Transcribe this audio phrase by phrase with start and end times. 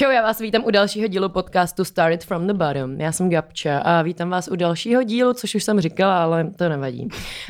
[0.00, 3.00] Čau, já vás vítám u dalšího dílu podcastu Started from the Bottom.
[3.00, 6.68] Já jsem Gabča a vítám vás u dalšího dílu, což už jsem říkala, ale to
[6.68, 7.08] nevadí.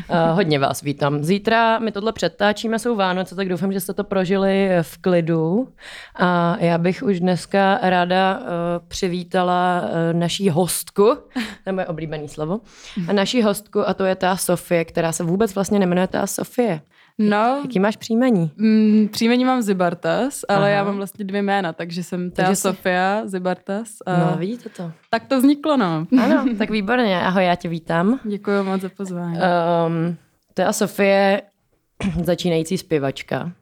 [0.08, 1.24] Uh, hodně vás vítám.
[1.24, 5.68] Zítra my tohle přetáčíme, jsou Vánoce, tak doufám, že jste to prožili v klidu.
[6.14, 8.46] A já bych už dneska ráda uh,
[8.88, 11.16] přivítala uh, naší hostku,
[11.64, 12.60] to je moje oblíbené slovo,
[13.08, 16.80] a naší hostku a to je ta Sofie, která se vůbec vlastně nemenuje ta Sofie.
[17.22, 18.50] No, Jaký máš příjmení?
[18.56, 20.68] mm, příjmení mám Zibartas, ale Aha.
[20.68, 23.88] já mám vlastně dvě jména, takže jsem Thea jsi- Sofia Zibartas.
[24.06, 24.92] A No, vidíte to.
[25.10, 26.06] Tak to vzniklo, no.
[26.22, 27.20] Ano, tak výborně.
[27.20, 28.20] Ahoj, já tě vítám.
[28.24, 29.38] Děkuji moc za pozvání.
[29.38, 30.16] Um,
[30.54, 31.42] to je Sofie,
[32.24, 33.52] začínající zpěvačka,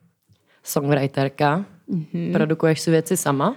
[0.64, 1.64] songwriterka.
[1.90, 2.32] Mm-hmm.
[2.32, 3.56] Produkuješ si věci sama?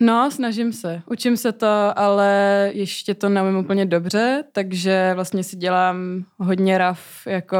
[0.00, 1.02] No, snažím se.
[1.10, 2.30] Učím se to, ale
[2.74, 5.96] ještě to neumím úplně dobře, takže vlastně si dělám
[6.38, 7.56] hodně raf, jako...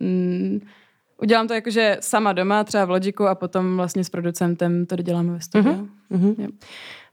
[0.00, 0.60] Mm,
[1.22, 5.32] udělám to jakože sama doma, třeba v Logiku a potom vlastně s producentem to doděláme
[5.32, 5.74] ve studiu.
[5.74, 5.88] Mm-hmm.
[6.10, 6.34] Mhm.
[6.38, 6.50] Yep.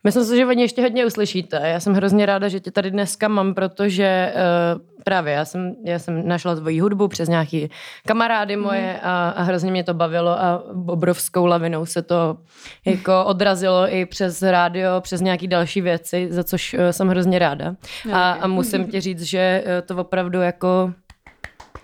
[0.03, 1.61] Myslím si, že něj ještě hodně uslyšíte.
[1.63, 5.99] Já jsem hrozně ráda, že tě tady dneska mám, protože uh, právě já jsem, já
[5.99, 7.69] jsem našla tvoji hudbu přes nějaký
[8.05, 12.37] kamarády moje a, a hrozně mě to bavilo a obrovskou lavinou se to
[12.85, 17.75] jako odrazilo i přes rádio, přes nějaký další věci, za což uh, jsem hrozně ráda.
[18.13, 20.93] A, a musím ti říct, že uh, to opravdu jako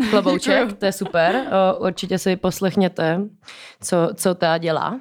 [0.10, 1.36] klobouček, to je super.
[1.36, 3.20] Uh, určitě si poslechněte,
[3.82, 5.00] co, co ta dělá.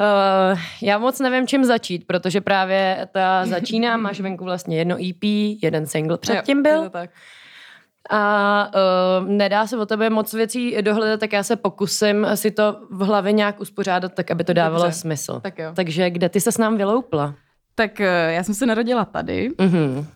[0.00, 5.24] Uh, já moc nevím, čím začít, protože právě ta začíná, máš venku vlastně jedno EP,
[5.62, 7.10] jeden single předtím Jo, byl je to tak.
[8.10, 8.70] a
[9.20, 13.04] uh, nedá se o tebe moc věcí dohledat, tak já se pokusím si to v
[13.04, 14.98] hlavě nějak uspořádat, tak aby to dávalo Dobře.
[14.98, 15.40] smysl.
[15.40, 15.72] Tak jo.
[15.76, 17.34] Takže kde ty se s nám vyloupla?
[17.74, 20.06] Tak eh, já jsem se narodila tady, Mhm, um,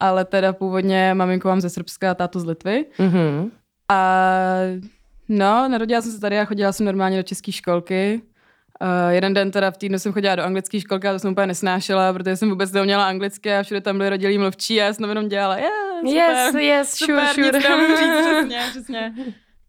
[0.00, 2.84] ale teda původně maminku mám ze Srbska a tátu z Litvy.
[2.98, 3.50] mhm.
[3.88, 4.14] A
[5.28, 8.22] no, narodila jsem se tady a chodila jsem normálně do české školky.
[8.82, 11.46] Uh, jeden den teda v týdnu jsem chodila do anglické školky a to jsem úplně
[11.46, 15.08] nesnášela, protože jsem vůbec neuměla anglicky a všude tam byli rodilí mluvčí a já jsem
[15.08, 17.88] jenom dělala, yeah, super, Yes, yes, sure, super, sure.
[17.88, 19.12] nic říct, přesně, přesně.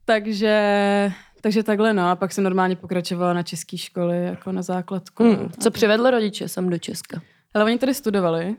[0.06, 1.12] Takže,
[1.42, 5.24] takže takhle no, a pak jsem normálně pokračovala na české školy, jako na základku.
[5.24, 7.22] Hmm, co přivedlo rodiče sem do Česka?
[7.54, 8.56] Ale oni tady studovali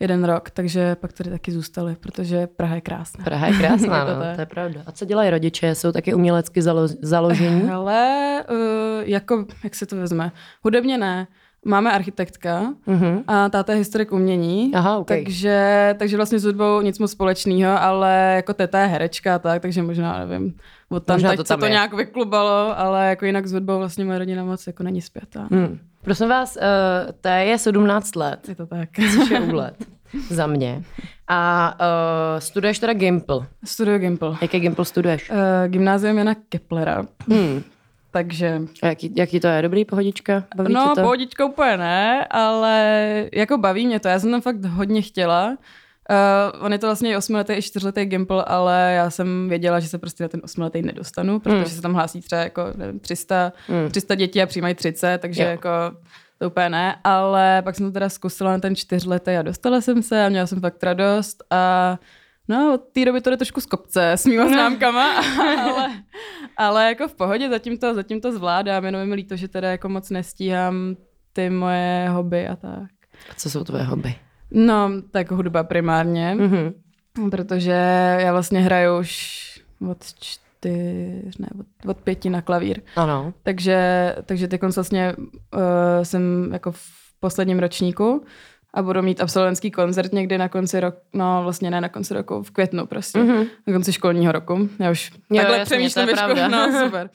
[0.00, 3.24] jeden rok, takže pak tady taky zůstali, protože Praha je krásná.
[3.24, 4.80] Praha je krásná, Je to no, to je pravda.
[4.86, 5.74] A co dělají rodiče?
[5.74, 7.70] Jsou taky umělecky zalo- založení?
[7.70, 8.56] Ale uh,
[9.08, 10.32] jako, jak se to vezme?
[10.62, 11.26] Hudebně ne.
[11.64, 13.22] Máme architektka Mhm.
[13.26, 15.06] a táta je historik umění, Aha, ok.
[15.06, 19.82] takže, takže vlastně s hudbou nic moc společného, ale jako teta je herečka tak, takže
[19.82, 20.54] možná nevím,
[20.88, 21.70] od tam Možná teď to to tam se to je.
[21.72, 25.48] nějak vyklubalo, ale jako jinak s hudbou vlastně moje rodina moc jako není zpětá.
[25.50, 25.78] Hmm.
[26.02, 26.62] Prosím vás, uh,
[27.20, 28.88] té je 17 let, Je to tak.
[29.14, 29.74] což je úlet
[30.30, 30.82] za mě.
[31.28, 33.46] A uh, studuješ teda Gimple.
[33.64, 34.36] Studio Gimple.
[34.42, 35.30] Jaký Gimple studuješ?
[35.30, 35.36] Uh,
[35.68, 37.62] gymnázium Jana Keplera, Hmm.
[38.14, 39.62] Takže A jaký, jaký to je?
[39.62, 40.44] Dobrý, pohodička?
[40.56, 41.00] Baví no, to?
[41.00, 44.08] pohodička úplně ne, ale jako baví mě to.
[44.08, 45.48] Já jsem tam fakt hodně chtěla.
[46.10, 49.88] Uh, on je to vlastně i osmiletý i čtyřletý Gimple, ale já jsem věděla, že
[49.88, 51.66] se prostě na ten osmiletý nedostanu, protože Hmm.
[51.66, 53.90] se tam hlásí třeba jako nevím, 300, Hmm.
[53.90, 55.48] 300 dětí a přijímají 30, takže Jo.
[55.48, 55.68] jako
[56.38, 60.02] to úplně ne, ale pak jsem to teda zkusila na ten čtyřletý a dostala jsem
[60.02, 61.98] se a měla jsem fakt radost a
[62.48, 65.20] No, od té doby to jde trošku z kopce s mýma známkama,
[65.62, 65.90] ale,
[66.56, 69.70] ale jako v pohodě, zatím to, zatím to zvládám, jenom je mi líto, že teda
[69.70, 70.96] jako moc nestíhám
[71.32, 72.90] ty moje hobby a tak.
[73.30, 74.14] A co jsou tvoje hobby?
[74.50, 76.74] No, tak hudba primárně, Mhm.
[77.30, 77.70] protože
[78.18, 79.40] já vlastně hraju už
[79.90, 82.80] od čtyř, ne, od, od pěti na klavír.
[82.96, 83.32] Ano.
[83.42, 83.78] Takže,
[84.24, 85.60] takže teď vlastně uh,
[86.02, 86.80] jsem jako v
[87.20, 88.24] posledním ročníku
[88.74, 92.42] a budu mít absolventský koncert někdy na konci roku, no vlastně ne na konci roku,
[92.42, 93.44] v květnu prostě, Mhm.
[93.66, 94.68] na konci školního roku.
[94.78, 96.66] Já už Jo, takhle jasně, přemýšlím to je ve škole, pravda.
[96.66, 97.10] no super.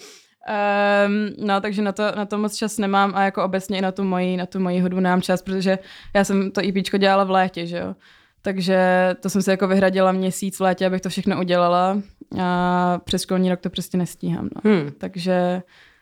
[1.08, 3.92] Um, no, takže na to, na to moc čas nemám a jako obecně i na
[3.92, 5.80] tu moji, na tu moji hudbu nemám čas, protože
[6.16, 7.96] já jsem to EPčko dělala v létě, že jo.
[8.42, 8.80] Takže
[9.20, 11.98] to jsem si jako vyhradila měsíc v létě, abych to všechno udělala
[12.42, 14.50] a přes školní rok to prostě nestíhám.
[14.56, 14.72] No.
[14.72, 14.90] Hmm.
[14.98, 15.62] Takže,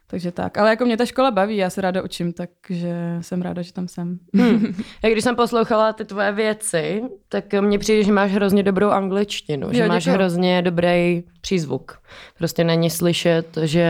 [0.09, 0.57] takže tak.
[0.57, 3.87] Ale jako mě ta škola baví, já se ráda učím, takže jsem ráda, že tam
[3.87, 4.19] jsem.
[4.35, 4.65] Hmm.
[5.03, 9.67] Jak když jsem poslouchala ty tvoje věci, tak mně přijde, že máš hrozně dobrou angličtinu,
[9.73, 10.15] že Jo, máš děkuju.
[10.15, 11.99] hrozně dobrý přízvuk.
[12.37, 13.85] Prostě není slyšet, že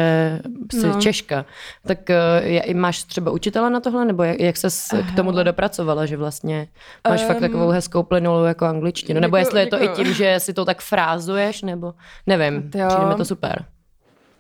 [0.74, 1.02] jsi No.
[1.02, 1.46] Češka.
[1.88, 2.10] Tak
[2.44, 4.68] je- máš třeba učitele na tohle, nebo jak, jak se
[5.12, 6.68] k tomuhle dopracovala, že vlastně
[7.10, 9.20] máš fakt Ehm, takovou hezkou plynulou jako angličtinu?
[9.20, 11.94] Nebo děkuju, jestli je to i tím, že si to tak frázuješ, nebo
[12.28, 12.88] nevím, Jo.
[12.88, 13.66] přijde mi to super.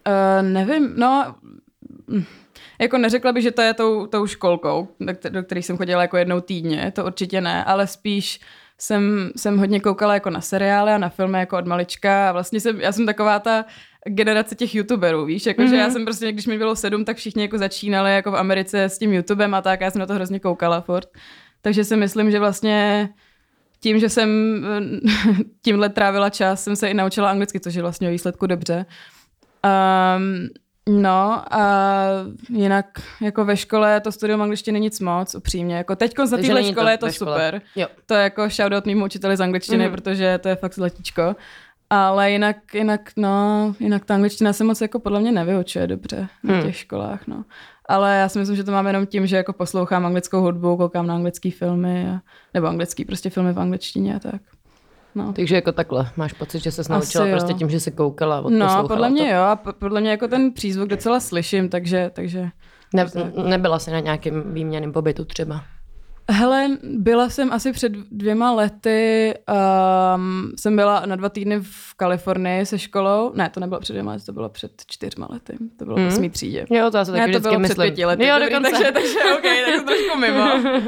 [0.07, 1.35] Uh, nevím, no,
[2.81, 6.01] jako neřekla bych, že to je tou, tou školkou, do kter- do které jsem chodila
[6.01, 8.39] jako jednou týdně, to určitě ne, ale spíš
[8.77, 12.59] jsem, jsem hodně koukala jako na seriály a na filmy jako od malička a vlastně
[12.59, 13.65] jsem, já jsem taková ta
[14.05, 15.69] generace těch youtuberů, víš, jako, mm-hmm.
[15.69, 15.93] že já mhm.
[15.93, 19.13] jsem prostě, když mi bylo sedm, tak všichni jako začínali jako v Americe s tím
[19.13, 21.07] YouTubem a tak, já jsem na to hrozně koukala furt.
[21.61, 23.09] Takže si myslím, že vlastně
[23.79, 24.29] tím, že jsem
[25.61, 28.85] tímhle trávila čas, jsem se i naučila anglicky, což je vlastně o výsledku dobře.
[30.17, 30.49] Um,
[30.87, 32.07] No a
[32.49, 32.85] jinak
[33.21, 35.75] jako ve škole to studium angličtiny nic moc, upřímně.
[35.75, 37.61] Jako teď za téhle škole je to super.
[37.75, 37.87] Jo.
[38.05, 39.91] To je jako shoutout mýmu učiteli z angličtiny, mm.
[39.91, 41.35] protože to je fakt zlatíčko.
[41.89, 46.51] Ale jinak, jinak, no, jinak ta angličtina se moc jako podle mě nevyučuje dobře mm.
[46.51, 46.63] na hmm.
[46.63, 47.45] těch školách, no.
[47.89, 51.07] Ale já si myslím, že to mám jenom tím, že jako poslouchám anglickou hudbu, koukám
[51.07, 52.19] na anglické filmy, a,
[52.53, 54.41] nebo anglický prostě filmy v angličtině a tak.
[55.17, 55.33] No.
[55.33, 58.87] Takže jako takhle, máš pocit, že se naučila Asi prostě tím, že se koukala, No,
[58.87, 59.35] podle mě to.
[59.35, 62.11] jo, a podle mě jako ten přízvuk docela slyším, takže...
[62.13, 62.49] takže
[62.93, 63.05] ne,
[63.47, 65.61] nebyla jsi na nějakém výměném pobytu třeba?
[66.31, 69.33] Hele, byla jsem asi před dvěma lety,
[70.15, 73.31] um, jsem byla na dva týdny v Kalifornii se školou.
[73.35, 75.57] Ne, to nebylo před dvěma lety, to bylo před čtyřma lety.
[75.79, 76.05] To bylo mm.
[76.05, 76.65] v osmý třídě.
[76.69, 77.75] Jo, to já se taky ne, to bylo myslím.
[77.75, 78.25] před pěti lety.
[78.25, 78.71] Jo, dokonce.
[78.71, 80.55] Takže, takže OK, tak to trošku mimo.
[80.55, 80.81] Uh,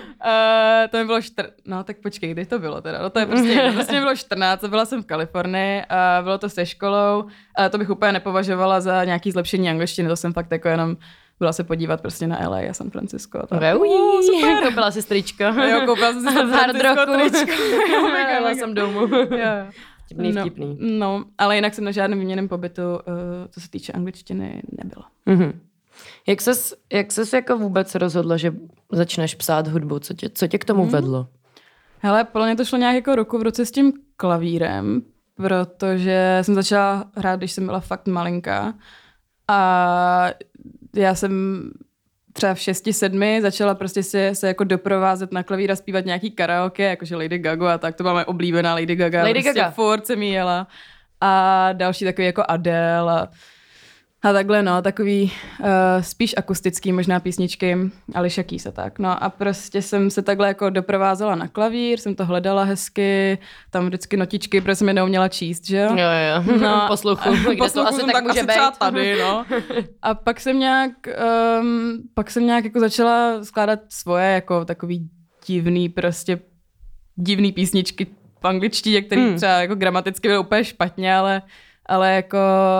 [0.91, 1.49] to mi bylo čtr...
[1.65, 3.01] No, tak počkej, kdy to bylo teda?
[3.01, 6.49] No, to je prostě, to prostě bylo 14, byla jsem v Kalifornii, a bylo to
[6.49, 7.25] se školou.
[7.55, 10.97] A to bych úplně nepovažovala za nějaký zlepšení angličtiny, to jsem fakt jako jenom
[11.39, 13.39] byla se podívat prostě na LA a San Francisco.
[13.47, 13.75] Tak.
[13.75, 14.63] Uh, super.
[14.63, 15.43] Koupila si stričko.
[15.43, 17.51] jo, koupila jsem si San Francisco tričko.
[18.33, 18.99] Jela jsem domů.
[19.15, 19.71] jo.
[20.05, 20.77] Vtipný, no, vtipný.
[20.79, 23.01] No, ale jinak jsem na žádném výměném pobytu, uh,
[23.51, 25.05] co se týče angličtiny, nebyla.
[25.27, 25.53] Mm-hmm.
[26.27, 28.53] Jak ses, jak ses jako vůbec rozhodla, že
[28.91, 29.99] začneš psát hudbu?
[29.99, 30.89] Co tě, co tě k tomu mm.
[30.89, 31.27] vedlo?
[31.99, 35.01] Hele, podle mě to šlo nějak jako ruku v ruce s tím klavírem,
[35.35, 38.73] protože jsem začala hrát, když jsem byla fakt malinká.
[39.47, 40.29] A
[40.95, 41.63] já jsem
[42.33, 46.31] třeba v šesti, sedmi začala prostě se, se jako doprovázet na klavír a zpívat nějaký
[46.31, 49.21] karaoke, jakože Lady Gaga a tak, to byla moje oblíbená Lady Gaga.
[49.21, 49.71] Lady prostě Gaga.
[49.71, 50.67] Furt jsem jela.
[51.21, 53.27] A další takový jako Adele a
[54.21, 55.67] a takhle, no, takový uh,
[56.01, 57.77] spíš akustický možná písničky
[58.15, 58.99] Ališa Keys a tak.
[58.99, 63.37] No a prostě jsem se takhle jako doprovázela na klavír, jsem to hledala hezky,
[63.69, 65.89] tam vždycky notičky, protože jsem je neuměla číst, že jo?
[65.95, 68.77] Jo, jo, no, posluchu, kde posluchu to asi tak, tak může asi být.
[68.79, 69.45] tady, no.
[70.01, 70.91] A pak jsem nějak,
[71.61, 75.09] um, pak jsem nějak jako začala skládat svoje jako takový
[75.45, 76.39] divný prostě
[77.15, 78.07] divný písničky
[78.41, 79.35] v angličtině, který hmm.
[79.35, 81.41] třeba jako gramaticky byly úplně špatně, ale
[81.89, 82.37] ale jako,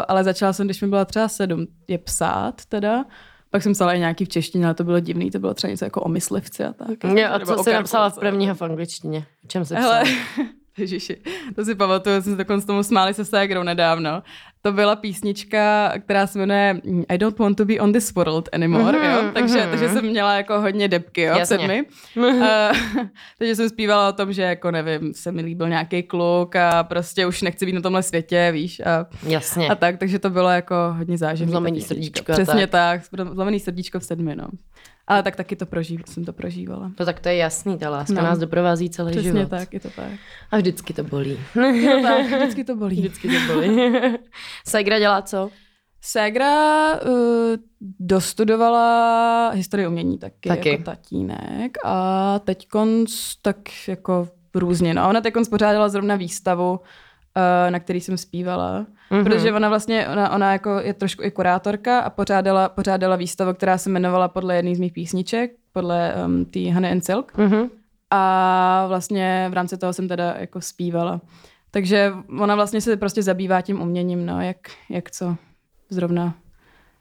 [0.08, 3.06] ale začala jsem, když mi byla třeba sedm, je psát teda,
[3.50, 5.86] pak jsem psala i nějaký v češtině, ale to bylo divný, to bylo třeba něco
[5.86, 7.04] jako o myslivci a tak.
[7.04, 9.26] Jo, a co jsi napsala v prvního v angličtině?
[9.44, 10.04] V čem se psala?
[10.78, 11.18] Ježiši,
[11.56, 14.24] to si pamatuju, jsem se dokonce tomu smáli se Ségrou nedávno.
[14.62, 19.00] To byla písnička, která se jmenuje I don't want to be on this world anymore,
[19.00, 19.32] mm-hmm, jo?
[19.34, 19.70] Takže, mm-hmm.
[19.70, 21.58] takže jsem měla jako hodně depky, jo, Jasně.
[21.58, 21.84] sedmi.
[22.16, 22.72] uh,
[23.38, 27.26] takže jsem zpívala o tom, že jako nevím, se mi líbil nějaký kluk a prostě
[27.26, 28.80] už nechci být na tomhle světě, víš.
[28.80, 29.70] A, Jasně.
[29.70, 31.52] A tak, takže to bylo jako hodně záživné.
[31.52, 32.32] Zlomený srdíčko.
[32.32, 33.02] Přesně tak.
[33.12, 34.48] tak, zlomený srdíčko v sedmi, no.
[35.10, 36.92] Ale tak taky to prožív, jsem to prožívala.
[36.96, 38.24] To tak to je jasný, ta láska no.
[38.24, 39.50] nás doprovází celý Přesně život.
[39.50, 40.12] tak, je to tak.
[40.52, 41.40] A vždycky to bolí.
[41.74, 42.96] Je to tak, vždycky to bolí.
[42.96, 43.92] Vždycky to bolí.
[44.68, 45.50] Segra dělá co?
[46.02, 47.12] Segra uh,
[48.00, 50.70] dostudovala historii umění taky, taky.
[50.70, 52.68] jako tatínek a teď
[53.42, 53.58] tak
[53.88, 54.94] jako různě.
[54.94, 55.10] No.
[55.10, 56.80] Ona teď pořádala zrovna výstavu
[57.40, 58.86] Eh, na který jsem zpívala.
[59.12, 59.24] Mm-hmm.
[59.24, 63.78] Protože ona vlastně, ona, ona jako je trošku i kurátorka a pořádala, pořádala výstavu, která
[63.78, 67.38] se jmenovala podle jedné z mých písniček, podle um, té Honey and Silk.
[67.38, 67.70] Mm-hmm.
[68.12, 71.22] A vlastně v rámci toho jsem teda jako zpívala.
[71.72, 74.58] Takže ona vlastně se prostě zabývá tím uměním, no, jak,
[74.90, 75.36] jak co
[75.90, 76.36] zrovna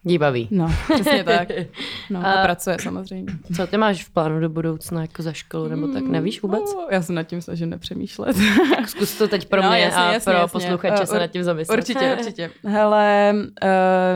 [0.03, 0.49] Díbavý.
[0.51, 1.49] No, přesně tak.
[2.11, 3.33] No, a, a pracuje samozřejmě.
[3.57, 6.75] Co ty máš v plánu do budoucna jako za školu, nebo tak nevíš vůbec?
[6.75, 8.37] No, já jsem nad tím snažím nepřemýšlet.
[8.77, 10.53] tak zkus to teď pro no, mě jasně, a jasně, pro jasně.
[10.53, 11.79] posluchače uh, se nad tím zamyslet.
[11.79, 12.51] Určitě, určitě.
[12.65, 13.35] Hele,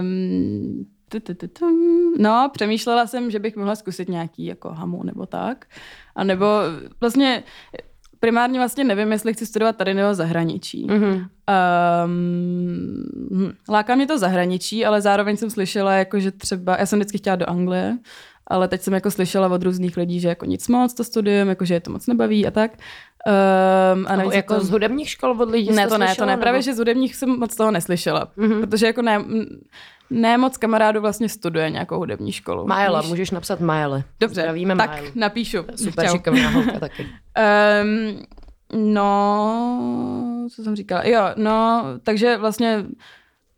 [0.01, 0.85] um,
[2.19, 5.65] No, přemýšlela jsem, že bych mohla zkusit nějaký jako hamu nebo tak.
[6.15, 6.47] A nebo
[7.01, 7.43] vlastně
[8.23, 10.87] primárně vlastně nevím, jestli chci studovat tady nebo zahraničí.
[10.87, 11.27] Mm-hmm.
[12.05, 17.19] Um, láká mě to zahraničí, ale zároveň jsem slyšela, jako, že třeba, já jsem vždycky
[17.19, 17.99] chtěla do Anglie,
[18.47, 21.65] ale teď jsem jako slyšela od různých lidí, že jako nic moc to studium, jako
[21.65, 22.71] že je to moc nebaví a tak.
[23.95, 24.61] Um, a nebo jako to...
[24.61, 26.33] z hudebních škol od lidí Ne, to ne, to ne.
[26.33, 26.41] Nebo...
[26.41, 28.29] Právě, že z hudebních jsem moc toho neslyšela.
[28.39, 28.61] Mm-hmm.
[28.61, 29.25] Protože jako ne,
[30.11, 32.67] ne moc kamarádů vlastně studuje nějakou hudební školu.
[32.67, 33.11] Majela, Víš?
[33.11, 34.05] můžeš napsat Majele.
[34.21, 35.11] Dobře, Zdravíme tak Majelu.
[35.15, 35.59] napíšu.
[35.77, 37.07] Super šikovná holka taky.
[37.83, 38.23] Um,
[38.95, 41.07] no, co jsem říkala?
[41.07, 42.85] Jo, no, takže vlastně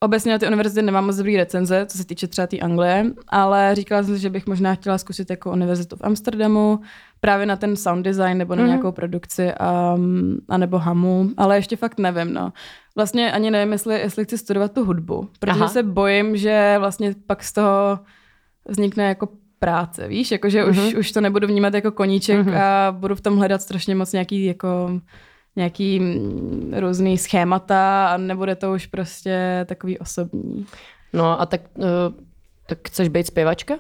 [0.05, 3.75] Obecně na ty univerzity nemám moc dobrý recenze, co se týče třeba té Anglie, ale
[3.75, 6.81] říkala jsem si, že bych možná chtěla zkusit jako univerzitu v Amsterdamu,
[7.21, 8.69] právě na ten sound design nebo na mm.
[8.69, 9.99] nějakou produkci a,
[10.49, 12.53] a nebo hamu, ale ještě fakt nevím, no.
[12.97, 15.69] Vlastně ani nevím, jestli, jestli chci studovat tu hudbu, protože Aha.
[15.69, 17.99] se bojím, že vlastně pak z toho
[18.69, 20.71] vznikne jako práce, víš, jakože mm-hmm.
[20.71, 20.99] už, mhm.
[20.99, 22.61] už to nebudu vnímat jako koníček mm-hmm.
[22.61, 25.01] a budu v tom hledat strašně moc nějaký jako
[25.57, 30.67] nějaký mm, různý schémata a nebude to už prostě takový osobní.
[31.13, 31.85] No a tak, uh,
[32.67, 33.75] tak chceš být zpěvačka?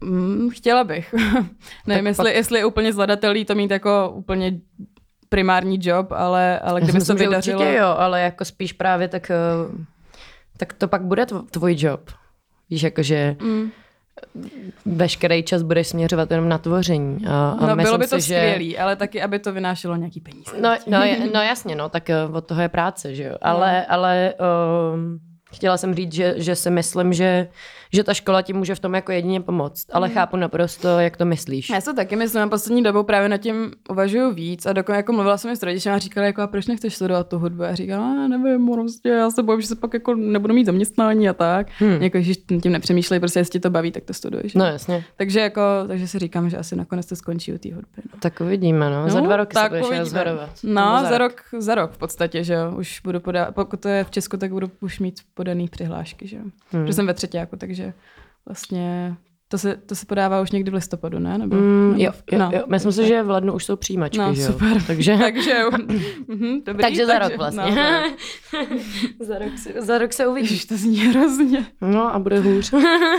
[0.00, 1.14] Mm, chtěla bych.
[1.86, 2.34] Nevím, jestli, pak...
[2.34, 4.60] jestli je úplně zvladatelný to mít jako úplně
[5.28, 7.60] primární job, ale, ale kdyby se to vydařilo...
[7.60, 9.30] Určitě jo, ale jako spíš právě tak,
[9.70, 9.76] uh,
[10.56, 12.10] tak to pak bude tvůj job.
[12.70, 13.36] Víš, jakože...
[13.42, 13.70] Mm
[14.86, 17.26] veškerý čas budeš směřovat jenom na tvoření.
[17.26, 18.78] A, a no, bylo by to si, skvělý, že...
[18.78, 20.60] ale taky, aby to vynášelo nějaký peníze.
[20.60, 20.98] No, no,
[21.34, 23.36] no jasně, no, tak eh, od toho je práce, že jo.
[23.42, 23.94] Ale, no.
[23.94, 24.34] ale
[24.94, 25.18] um,
[25.54, 27.48] chtěla jsem říct, že, že si myslím, že
[27.94, 29.86] že ta škola ti může v tom jako jedině pomoct.
[29.92, 30.14] Ale mm.
[30.14, 31.70] chápu naprosto, jak to myslíš.
[31.70, 35.12] Já to taky myslím, na poslední dobou právě nad tím uvažuju víc a dokonce jako
[35.12, 37.64] mluvila jsem s rodiči a říkala, jako, a proč nechceš studovat tu hudbu?
[37.64, 41.28] A říkala, a nevím, prostě já se bojím, že se pak jako nebudu mít zaměstnání
[41.28, 41.66] a tak.
[41.78, 42.02] Hmm.
[42.02, 44.54] Jako, že tím nepřemýšlej, prostě jestli ti to baví, tak to studuješ.
[44.54, 45.04] No jasně.
[45.16, 48.02] Takže jako, takže si říkám, že asi nakonec to skončí u té hudby.
[48.12, 48.18] No.
[48.20, 49.02] Tak uvidíme, no.
[49.02, 50.50] no za dva roky tak se budeš rozhodovat.
[50.62, 51.34] No, za, za rok.
[51.52, 52.74] rok, za rok v podstatě, že jo.
[52.76, 56.36] Už budu podat, pokud to je v Česku, tak budu už mít podaný přihlášky, že
[56.36, 56.42] jo.
[56.70, 56.82] Hmm.
[56.82, 57.83] Protože jsem ve třetí, jako, takže
[58.46, 59.16] vlastně
[59.48, 61.38] to se, to se podává už někdy v listopadu, ne?
[61.38, 62.50] Nebo, mm, nebo jo, jo, no.
[62.54, 64.52] jo, myslím si, že v lednu už jsou přijímačky, no, že jo?
[64.52, 64.82] super.
[64.86, 65.62] Takže, takže,
[66.28, 67.62] mm, dobrý, takže za rok vlastně.
[67.62, 70.64] No, za, rok si, za rok se uvidíš.
[70.64, 71.66] to zní hrozně.
[71.80, 72.74] No a bude hůř.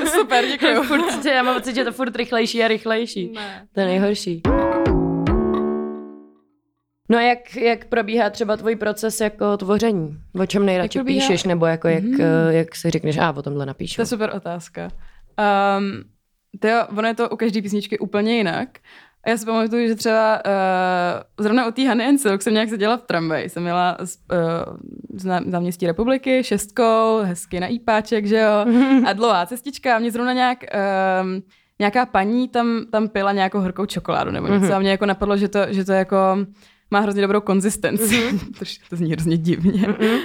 [0.06, 0.84] super, děkuji.
[0.84, 3.32] furt, já mám pocit, že to furt rychlejší a rychlejší.
[3.36, 3.68] Ne.
[3.74, 4.42] To je nejhorší.
[7.10, 10.18] No a jak, jak probíhá třeba tvůj proces jako tvoření?
[10.40, 12.20] O čem nejradši píšeš, nebo jako jak, mm.
[12.50, 13.96] jak si řekneš, a o tomhle napíšu?
[13.96, 14.90] To je super otázka.
[15.78, 16.04] Um,
[16.60, 18.70] to jo, ono je to u každé písničky úplně jinak.
[19.24, 22.70] A já si pamatuju, že třeba uh, zrovna u té Hany and Silk jsem nějak
[22.70, 23.50] seděla v tramvaji.
[23.50, 24.78] Jsem měla z, uh,
[25.14, 28.66] z náměstí republiky šestkou, hezky na ípáček, že jo,
[29.08, 30.60] a dlouhá cestička a mě zrovna nějak...
[31.22, 31.42] Um,
[31.80, 34.66] nějaká paní tam, tam pila nějakou horkou čokoládu nebo něco.
[34.66, 34.76] Mm-hmm.
[34.76, 36.18] A mě jako napadlo, že to, že to jako
[36.92, 38.70] má hrozně dobrou konzistenci, mm-hmm.
[38.90, 39.82] to zní hrozně divně.
[39.82, 40.20] Mm-hmm.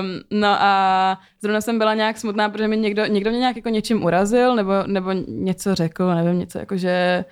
[0.00, 3.68] Um, no a zrovna jsem byla nějak smutná, protože mi někdo, někdo mě nějak jako
[3.68, 7.24] něčím urazil, nebo, nebo něco řekl, nevím, něco jako, že,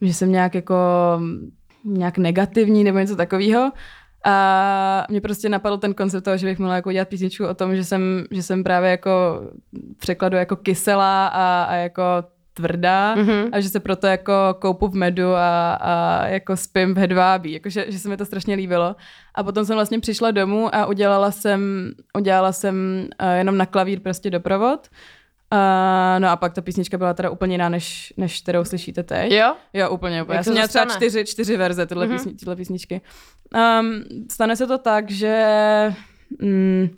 [0.00, 0.74] že jsem nějak jako
[1.84, 3.72] nějak negativní nebo něco takového.
[4.24, 7.76] A mě prostě napadl ten koncept toho, že bych mohla jako dělat písničku o tom,
[7.76, 9.40] že jsem, že jsem právě jako
[9.98, 12.02] překladu jako kyselá a, a jako
[12.54, 13.48] tvrdá mm-hmm.
[13.52, 17.68] a že se proto jako koupu v medu a, a jako spím v hedvábí, jako
[17.68, 18.96] že, že se mi to strašně líbilo.
[19.34, 24.00] A potom jsem vlastně přišla domů a udělala jsem, udělala jsem uh, jenom na klavír
[24.00, 24.88] prostě doprovod.
[25.52, 29.32] Uh, no a pak ta písnička byla teda úplně jiná, než, než kterou slyšíte teď.
[29.32, 29.54] Jo?
[29.72, 30.22] Jo, úplně.
[30.22, 30.36] úplně.
[30.36, 32.12] Já jsem měla třeba čtyři, čtyři verze tyhle, mm-hmm.
[32.12, 33.00] písni, tyhle písničky.
[33.80, 35.94] Um, stane se to tak, že...
[36.42, 36.88] Mm,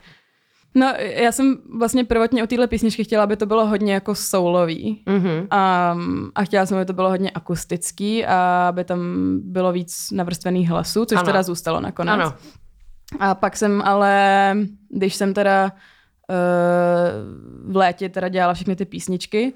[0.76, 5.02] No, já jsem vlastně prvotně o téhle písničky chtěla, aby to bylo hodně jako soulový.
[5.06, 5.46] Mm-hmm.
[5.50, 5.96] A,
[6.34, 9.00] a chtěla jsem, aby to bylo hodně akustický a aby tam
[9.42, 11.26] bylo víc navrstvených hlasů, což ano.
[11.26, 12.12] teda zůstalo nakonec.
[12.12, 12.34] Ano.
[13.20, 14.56] A pak jsem ale,
[14.88, 15.72] když jsem teda uh,
[17.72, 19.52] v létě teda dělala všechny ty písničky,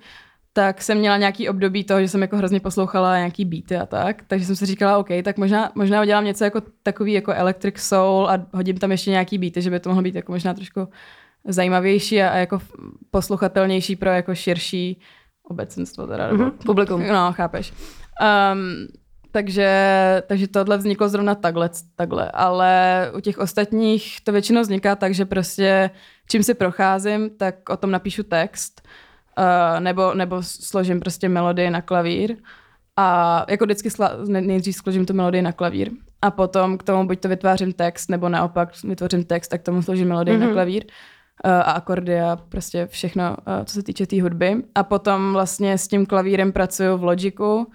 [0.52, 4.22] tak jsem měla nějaký období toho, že jsem jako hrozně poslouchala nějaký beaty a tak,
[4.26, 8.28] takže jsem si říkala, OK, tak možná, možná udělám něco jako takový jako electric soul
[8.30, 10.88] a hodím tam ještě nějaký beaty, že by to mohlo být jako možná trošku
[11.44, 12.58] zajímavější a, a jako
[13.10, 15.00] posluchatelnější pro jako širší
[15.42, 16.64] obecenstvo teda, nebo mm-hmm.
[16.66, 17.06] publikum.
[17.08, 17.72] No, chápeš.
[18.52, 18.88] Um,
[19.32, 25.14] takže, takže tohle vzniklo zrovna takhle, takhle, ale u těch ostatních to většinou vzniká tak,
[25.14, 25.90] že prostě
[26.28, 28.88] čím si procházím, tak o tom napíšu text
[29.38, 32.36] uh, nebo, nebo složím prostě melodii na klavír.
[32.96, 35.90] A jako vždycky sla- nejdřív složím tu melodii na klavír.
[36.22, 39.82] A potom k tomu buď to vytvářím text, nebo naopak vytvořím text, tak k tomu
[39.82, 40.40] složím melodii mm-hmm.
[40.40, 40.54] na mhm.
[40.54, 44.62] klavír uh, a akordy a prostě všechno, uh, co se týče té tý hudby.
[44.74, 47.66] A potom vlastně s tím klavírem pracuju v Logiku,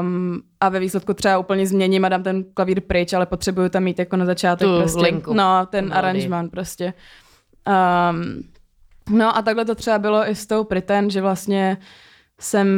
[0.00, 3.82] Um, a ve výsledku třeba úplně změním a dám ten klavír pryč, ale potřebuju tam
[3.82, 5.34] mít jako na začátek tu prostě, linku.
[5.34, 6.94] no, ten aranžmán prostě.
[7.66, 8.42] Um,
[9.12, 11.76] No a takhle to třeba bylo i s tou Pretend, že vlastně
[12.40, 12.68] jsem,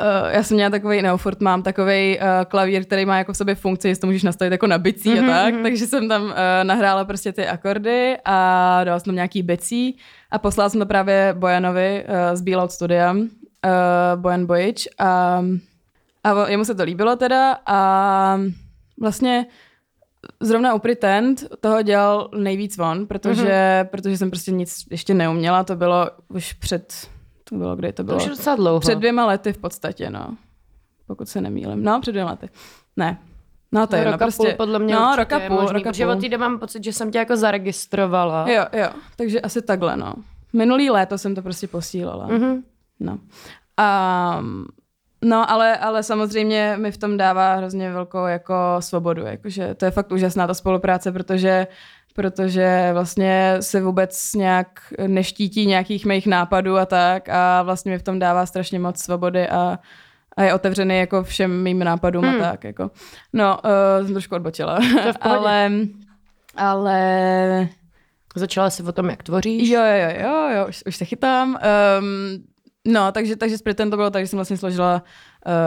[0.00, 3.36] uh, já jsem měla takový, nebo furt mám takový uh, klavír, který má jako v
[3.36, 5.18] sobě funkci, že to můžeš nastavit jako na bicí mm-hmm.
[5.18, 5.62] a mhm, tak, mhm.
[5.62, 6.30] takže jsem tam uh,
[6.62, 9.98] nahrála prostě ty akordy a dala jsem tam nějaký bicí
[10.30, 13.20] a poslala jsem to právě Bojanovi uh, z Bealout Studia, uh,
[14.16, 15.42] Bojan Bojič a,
[16.24, 18.40] a jemu se to líbilo teda a
[19.00, 19.46] vlastně
[20.40, 23.84] zrovna u Pretend toho dělal nejvíc on, protože, mm-hmm.
[23.84, 27.08] protože jsem prostě nic ještě neuměla, to bylo už před,
[27.44, 28.18] to bylo kdy, to bylo?
[28.18, 28.80] To už docela dlouho.
[28.80, 30.36] Před dvěma lety v podstatě, no.
[31.06, 31.82] Pokud se nemýlim.
[31.82, 32.48] No, před dvěma lety.
[32.96, 33.18] Ne,
[33.72, 35.92] No to je no, roka prostě, půl, podle mě no, roka je půl, možný, roka
[35.92, 36.10] půl.
[36.10, 38.50] od mám pocit, že jsem tě jako zaregistrovala.
[38.50, 40.14] Jo, jo, takže asi takhle, no.
[40.52, 42.26] Minulý léto jsem to prostě posílala.
[42.26, 42.62] Mhm.
[43.00, 43.18] No.
[43.76, 44.42] A,
[45.24, 49.90] no, ale, ale samozřejmě mi v tom dává hrozně velkou jako svobodu, jakože to je
[49.90, 51.66] fakt úžasná ta spolupráce, protože
[52.14, 58.02] protože vlastně se vůbec nějak neštítí nějakých mých nápadů a tak a vlastně mi v
[58.02, 59.78] tom dává strašně moc svobody a,
[60.36, 62.42] a je otevřený jako všem mým nápadům Hmm.
[62.42, 62.90] a tak jako.
[63.32, 64.78] No, uh, jsem trošku odbočila,
[65.20, 65.70] ale,
[66.56, 67.68] ale
[68.38, 69.68] Začala si o tom, jak tvoříš.
[69.68, 71.58] Jo, jo, jo, jo, jo už, už se chytám.
[71.98, 72.44] Um,
[72.86, 75.02] no, takže, takže s Pretend to bylo tak, že jsem vlastně složila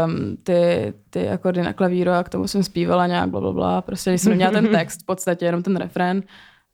[0.06, 3.82] um, ty, ty akordy na klavíru a k tomu jsem zpívala nějak bla, bla, bla.
[3.82, 6.24] Prostě jsem neměla ten text, v podstatě jenom ten refrén.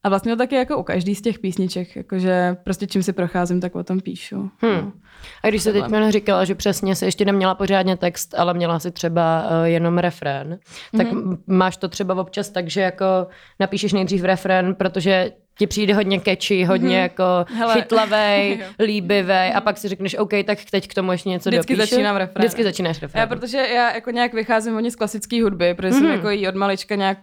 [0.04, 3.62] A vlastně to taky jako u každý z těch písniček, jakože prostě čím si procházím,
[3.62, 4.36] tak o tom píšu.
[4.36, 4.76] Hmm.
[4.76, 4.92] No.
[5.44, 8.80] A když jsi teď mi říkala, že přesně si ještě neměla pořádně text, ale měla
[8.80, 10.60] si třeba uh, jenom refrén,
[10.98, 11.32] tak Mhm.
[11.32, 11.38] mm-hmm.
[11.48, 13.06] máš to třeba občas tak, že jako
[13.60, 17.02] napíšeš nejdřív refrén, protože ti přijde hodně catchy, hodně mm-hmm.
[17.02, 17.60] jako Mhm.
[17.60, 17.74] Hele.
[17.74, 18.86] chytlavej, Jo.
[18.86, 21.90] líbivý a pak si řekneš, OK, tak teď k tomu ještě něco Vždycky dopíšu.
[21.96, 22.42] začínám refrénem.
[22.48, 23.20] Vždycky začínáš refrén.
[23.22, 25.94] Já, protože já jako nějak vycházím hodně z klasické hudby, protože mm-hmm.
[25.98, 26.16] jsem Mhm.
[26.16, 27.18] jako jí od malička nějak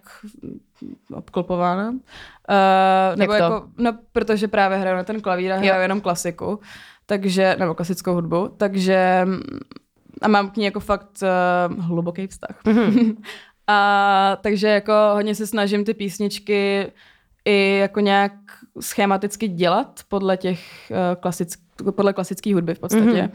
[1.15, 1.89] obklopována.
[1.91, 3.53] Uh, nebo Jak to?
[3.55, 6.61] jako, no, protože právě hraju na ten klavír a hraju jenom klasiku,
[7.07, 9.41] takže, nebo klasickou hudbu, takže mm,
[10.23, 11.11] a mám k ní jako fakt
[11.73, 12.61] uh, hluboký vztah.
[12.67, 13.17] Mhm.
[13.67, 16.87] a takže jako hodně se snažím ty písničky
[17.45, 18.33] i jako nějak
[18.81, 20.61] schematicky dělat podle těch
[20.91, 21.61] uh, klasick,
[21.91, 23.23] podle klasické hudby v podstatě.
[23.23, 23.33] Mhm.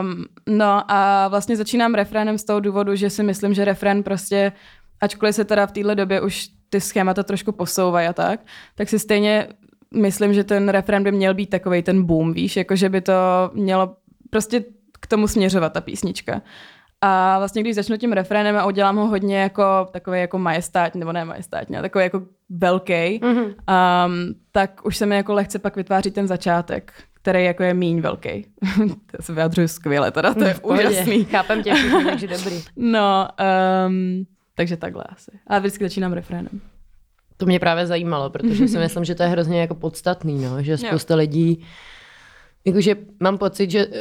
[0.00, 4.52] Um, no a vlastně začínám refrénem z toho důvodu, že si myslím, že refrén prostě,
[5.00, 8.40] ačkoliv se teda v téhle době už ty schémata trošku posouvají a tak,
[8.74, 9.48] tak si stejně
[9.94, 13.12] myslím, že ten refrén by měl být takový ten boom, víš, jako že by to
[13.52, 13.96] mělo
[14.30, 14.64] prostě
[15.00, 16.42] k tomu směřovat ta písnička.
[17.04, 21.12] A vlastně když začnu tím refrénem a udělám ho hodně jako takový jako majestátní, nebo
[21.12, 23.38] ne majestátní, ale takový jako velký, Mhm.
[23.44, 23.54] um,
[24.52, 28.46] tak už se mi jako lehce pak vytváří ten začátek, který jako je míň velký.
[29.16, 31.24] to se vyjadřuju skvěle, teda to je úžasný.
[31.24, 32.62] Chápem tě, všichni, takže dobrý.
[32.76, 33.28] No,
[33.88, 34.24] um,
[34.54, 35.30] takže takhle asi.
[35.46, 36.60] A vždycky začínám refrénem.
[37.36, 40.78] To mě právě zajímalo, protože si myslím, že to je hrozně jako podstatný, no, že
[40.78, 41.64] spousta lidí
[42.64, 43.94] Jakože mám pocit, že uh,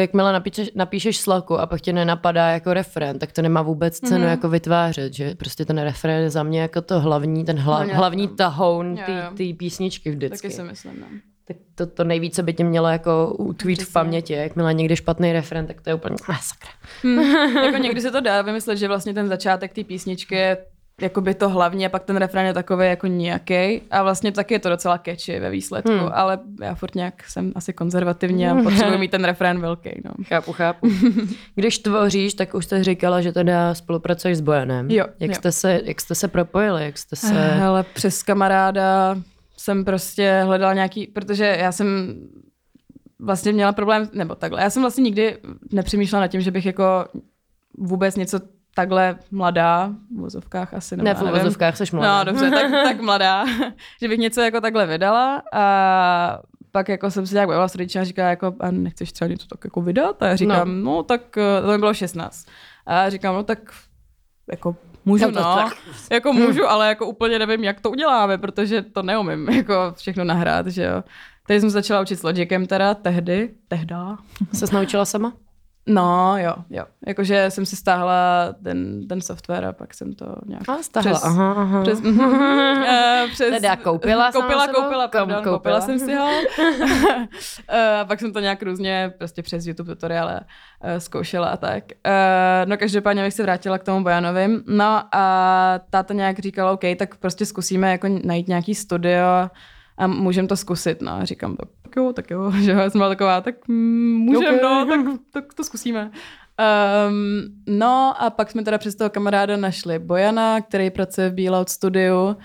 [0.00, 4.10] jakmile napíšeš, napíšeš slaku a pak tě nenapadá jako refrén, tak to nemá vůbec cenu
[4.10, 4.26] Mhm.
[4.26, 4.30] mm-hmm.
[4.30, 7.94] jako vytvářet, že prostě ten refrén je za mě jako to hlavní, ten hla, Hlavně
[7.94, 8.98] hlavní tahoun
[9.36, 10.48] té písničky vždycky.
[10.48, 11.06] Taky si myslím, no.
[11.44, 15.66] Tak to, to nejvíce by tě mělo jako utvít v paměti, jakmile někde špatný refrén,
[15.66, 16.70] tak to je úplně ah, sakra.
[17.04, 17.18] Hm,
[17.64, 20.56] jako někdy se to dá vymyslet, že vlastně ten začátek té písničky je
[21.00, 24.58] jakoby to hlavní a pak ten refrén je takový jako nějaký a vlastně taky je
[24.58, 26.10] to docela catchy ve výsledku, Hmm.
[26.12, 30.10] ale já furt nějak jsem asi konzervativní a potřebuji mít ten refrén velký, no.
[30.24, 30.88] Chápu, chápu.
[31.54, 34.90] Když tvoříš, tak už jste říkala, že teda spolupracuješ s Bojanem.
[34.90, 35.34] Jo, jak, jo.
[35.34, 37.34] Jste se, jak jste se propojili, jak jste se...
[37.34, 39.16] Hele, přes kamaráda
[39.56, 42.14] jsem prostě hledala nějaký, protože já jsem
[43.18, 45.38] vlastně měla problém, nebo takhle, já jsem vlastně nikdy
[45.72, 47.04] nepřemýšlela nad tím, že bych jako
[47.78, 48.40] vůbec něco
[48.78, 51.34] takhle mladá, v vozovkách asi, nebo ne, v nevím.
[51.34, 52.18] uvozovkách seš mladá.
[52.18, 53.44] No dobře, tak, tak mladá,
[54.00, 56.40] že bych něco jako takhle vydala a
[56.72, 59.46] pak jako jsem si nějak bavila s rodiči a říkala jako, a nechceš třeba něco
[59.46, 60.22] tak jako vydat?
[60.22, 62.46] A já říkám, no, no tak eh, to mi bylo 16.
[62.86, 63.58] A já říkám, no tak
[64.50, 65.72] jako můžu, No no, tak.
[66.12, 70.66] jako můžu, ale jako úplně nevím, jak to uděláme, protože to neumím jako všechno nahrát,
[70.66, 71.04] že jo.
[71.46, 74.16] Tady jsem se začala učit s Logicem teda, tehdy, tehda.
[74.54, 75.32] Se naučila sama?
[75.88, 76.84] No, jo, jo.
[77.06, 78.14] Jakože jsem si stáhla
[78.64, 81.82] ten, ten software a pak jsem to nějak A stáhla, přes, aha, aha.
[81.82, 81.98] přes,
[82.88, 85.52] eh, přes Teda koupila koupila, koupila, Kom- pardon, koupila.
[85.58, 85.80] koupila.
[85.80, 86.28] jsem si ho.
[87.70, 90.40] Eh, pak jsem to nějak různě prostě přes YouTube tutoriále
[90.82, 91.84] eh, zkoušela a tak.
[92.06, 94.48] Eh, no každopádně bych se vrátila k tomu Bojanovi.
[94.66, 99.24] No a táta nějak říkal, OK, tak prostě zkusíme jako najít nějaký studio
[99.98, 101.02] a můžeme to zkusit.
[101.02, 102.50] No a říkám, tak, jo, tak jo.
[102.60, 104.62] Že jo, já jsem byla taková, tak mm, můžeme, Ok.
[104.62, 105.00] no, tak,
[105.32, 106.10] tak to zkusíme.
[107.08, 107.14] Um,
[107.66, 112.36] no a pak jsme teda přes toho kamaráda našli Bojana, který pracuje v Bealout studiu.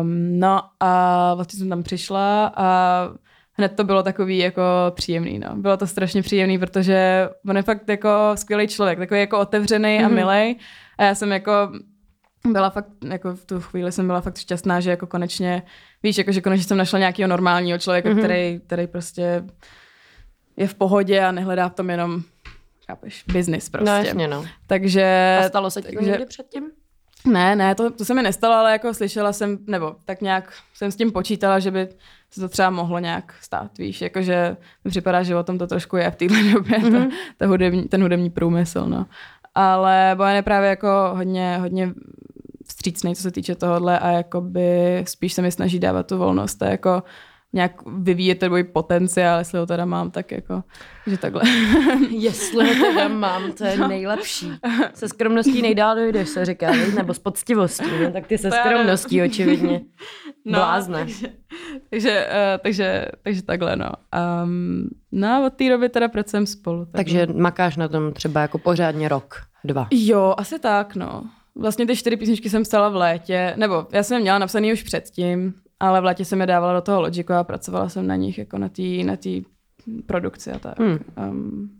[0.00, 3.08] Um, no a vlastně jsem tam přišla a
[3.52, 5.56] hned to bylo takový jako příjemný, no.
[5.56, 10.04] Bylo to strašně příjemný, protože on je fakt jako skvělý člověk, takový jako otevřený mm-hmm.
[10.04, 10.14] a Mhm.
[10.14, 10.56] milej.
[10.98, 11.50] A já jsem jako
[12.46, 15.62] byla fakt, jako v tu chvíli jsem byla fakt šťastná, že jako konečně,
[16.02, 18.18] víš, jako že konečně jsem našla nějakého normálního člověka, Mhm.
[18.18, 18.24] mm-hmm.
[18.24, 19.44] který, který prostě
[20.56, 22.22] je v pohodě a nehledá v tom jenom,
[22.86, 23.90] chápeš, business prostě.
[23.90, 24.44] No jasně, no.
[24.66, 25.36] Takže...
[25.44, 26.64] A stalo se ti takže- někdy předtím?
[27.26, 30.90] Ne, ne, to, to se mi nestalo, ale jako slyšela jsem, nebo tak nějak jsem
[30.90, 31.88] s tím počítala, že by
[32.30, 35.96] se to třeba mohlo nějak stát, víš, jakože mi připadá, že o tom to trošku
[35.96, 36.92] je v téhle době, mm-hmm.
[36.92, 37.10] ta, Mhm.
[37.36, 39.06] ta hudební, ten hudební průmysl, no.
[39.54, 41.92] Ale Bojan je právě jako hodně, hodně
[42.70, 46.66] vstřícný, co se týče tohohle a jakoby spíš se mi snaží dávat tu volnost a
[46.66, 47.02] jako
[47.52, 50.62] nějak vyvíjet ten můj potenciál, jestli ho teda mám, tak jako,
[51.06, 51.42] že takhle.
[52.10, 53.88] Jestli ho teda mám, to je No.
[53.88, 54.52] nejlepší.
[54.94, 59.22] Se skromností nejdál dojdeš, se říká, nebo s poctivostí, no, tak ty se To skromností
[59.22, 59.80] očividně.
[60.50, 60.98] Blázne.
[61.04, 61.28] No, Takže,
[61.90, 63.90] takže, uh, takže, takže takhle, no.
[64.44, 66.86] Um, no a od té doby teda pracujeme spolu.
[66.92, 69.88] Takže makáš na tom třeba jako pořádně rok, dva.
[69.90, 71.22] Jo, asi tak, no.
[71.60, 74.82] Vlastně ty čtyři písničky jsem psala v létě, nebo já jsem je měla napsaný už
[74.82, 78.38] předtím, ale v létě jsem je dávala do toho Logiku a pracovala jsem na nich
[78.38, 79.42] jako na té na tý
[80.06, 80.78] produkci a tak.
[80.78, 80.98] Hmm.
[81.30, 81.79] Um,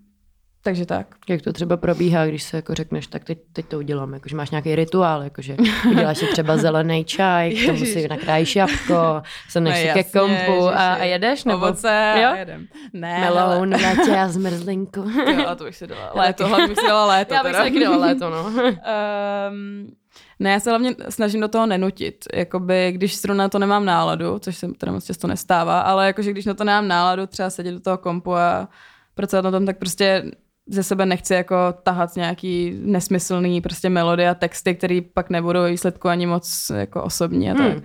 [0.62, 1.07] takže tak.
[1.29, 4.51] Jak to třeba probíhá, když se jako řekneš, tak teď, teď to udělám, jakože máš
[4.51, 5.57] nějaký rituál, jakože
[5.90, 10.68] uděláš si třeba zelený čaj, k tomu si nakrájíš jabko, sedneš No si ke kompu
[10.68, 11.01] a, ježiši.
[11.01, 12.29] a jedeš, nebo Ovoce jo?
[12.31, 12.66] a jedem.
[12.92, 15.01] Ne, meloun, létě a zmrzlinku.
[15.37, 16.12] jo, a to bych si dala.
[16.14, 17.35] Léto, hlavně bych si dala léto.
[17.40, 17.64] Já bych teda.
[17.64, 18.44] se taky dala léto, no.
[18.44, 19.96] Um,
[20.40, 22.25] ne, já se hlavně snažím do toho nenutit.
[22.35, 26.31] Jakoby, když zrovna na to nemám náladu, což se teda moc často nestává, ale jakože
[26.31, 28.68] když na to nemám náladu, třeba sedět do toho kompu a
[29.14, 30.23] pracovat na tom, tak prostě
[30.71, 36.09] ze sebe nechci jako tahat nějaký nesmyslný prostě melodie a texty, které pak nebudou výsledku
[36.09, 37.73] ani moc jako osobní a tak.
[37.73, 37.83] Hmm.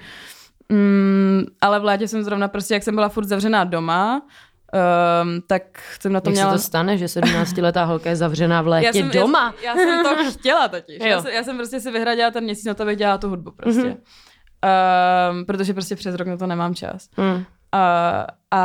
[0.71, 5.61] Mm, ale v létě jsem zrovna prostě, jak jsem byla furt zavřená doma, um, tak
[5.99, 6.51] jsem na to Jak měla...
[6.51, 9.53] se to stane, že 17-letá holka je zavřená v létě jsem, doma?
[9.65, 10.97] Já, jsem- já jsem to chtěla totiž.
[10.99, 11.05] Jo.
[11.07, 13.51] Já jsem, já jsem prostě si vyhradila ten měsíc na to, abych dělala tu hudbu
[13.51, 13.81] prostě.
[13.81, 13.89] Mhm.
[13.91, 15.31] Mm-hmm.
[15.31, 17.09] Um, protože prostě přes rok na to nemám čas.
[17.17, 17.43] Hmm.
[17.75, 18.61] A, a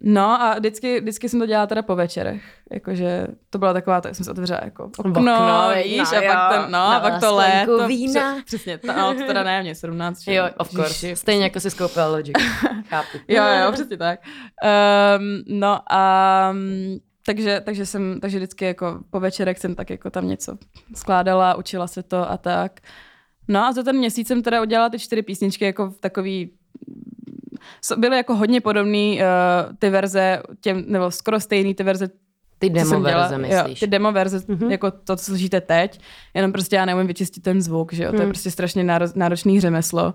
[0.00, 2.42] no a vždycky, vždycky jsem to dělala teda po večerech.
[2.72, 6.32] Jakože to byla taková, tak jsem se otevřela jako okno, Okno, víš, no a jo,
[6.32, 7.86] pak, ten, no, a pak to léto.
[7.86, 8.34] vína.
[8.34, 10.20] Pře- přesně, to, no, to teda ne, mě 17.
[10.22, 10.88] že Jo, of course.
[11.06, 11.16] Ježiši.
[11.16, 12.34] Stejně jako si skoupila Logic.
[12.88, 13.18] Chápu.
[13.28, 14.20] Jo, jo, přesně tak.
[15.18, 20.10] Um, no a um, takže, takže jsem, takže vždycky jako po večerech jsem tak jako
[20.10, 20.56] tam něco
[20.94, 22.80] skládala, učila se to a tak.
[23.48, 26.50] No a za ten měsíc jsem teda udělala ty čtyři písničky jako v takový
[27.96, 32.08] byly jako hodně podobný uh, ty verze, těm, nebo skoro stejný ty verze,
[32.60, 33.80] Ty demo verze, Jo, myslíš?
[33.80, 34.58] ty demo verze, Mhm.
[34.58, 34.70] mm-hmm.
[34.70, 36.00] jako to, co slyšíte teď,
[36.34, 38.28] jenom prostě já neumím vyčistit ten zvuk, že jo, to je Hmm.
[38.30, 40.14] prostě strašně náro- náročný řemeslo.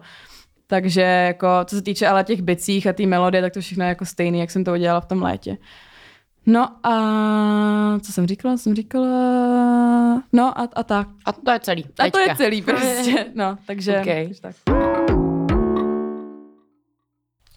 [0.67, 3.89] Takže jako, co se týče ale těch bicích a té melodie, tak to všechno je
[3.89, 5.57] jako stejný, jak jsem to udělala v tom létě.
[6.45, 6.93] No a
[7.99, 9.07] co jsem říkala, co jsem říkala,
[10.33, 11.07] no a, a tak.
[11.25, 11.85] A to je celý.
[11.99, 14.25] A to je celý prostě, no, takže, Okay.
[14.25, 14.82] takže tak.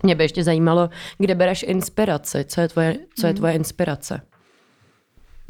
[0.03, 2.45] Mě by ještě zajímalo, kde bereš inspiraci?
[2.49, 3.37] Co je tvoje, co je Hmm.
[3.37, 4.21] tvoje inspirace?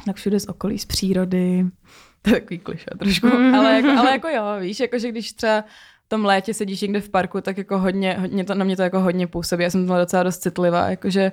[0.07, 1.65] Tak všude z okolí, z přírody,
[2.23, 5.63] to je takový kliše trošku, ale jako, ale jako jo, víš, jako že když třeba
[6.07, 8.83] v tom létě sedíš někde v parku, tak jako hodně, hodně to, na mě to
[8.83, 9.65] jako hodně působí.
[9.65, 11.33] Já jsem byla docela dost citlivá, jakože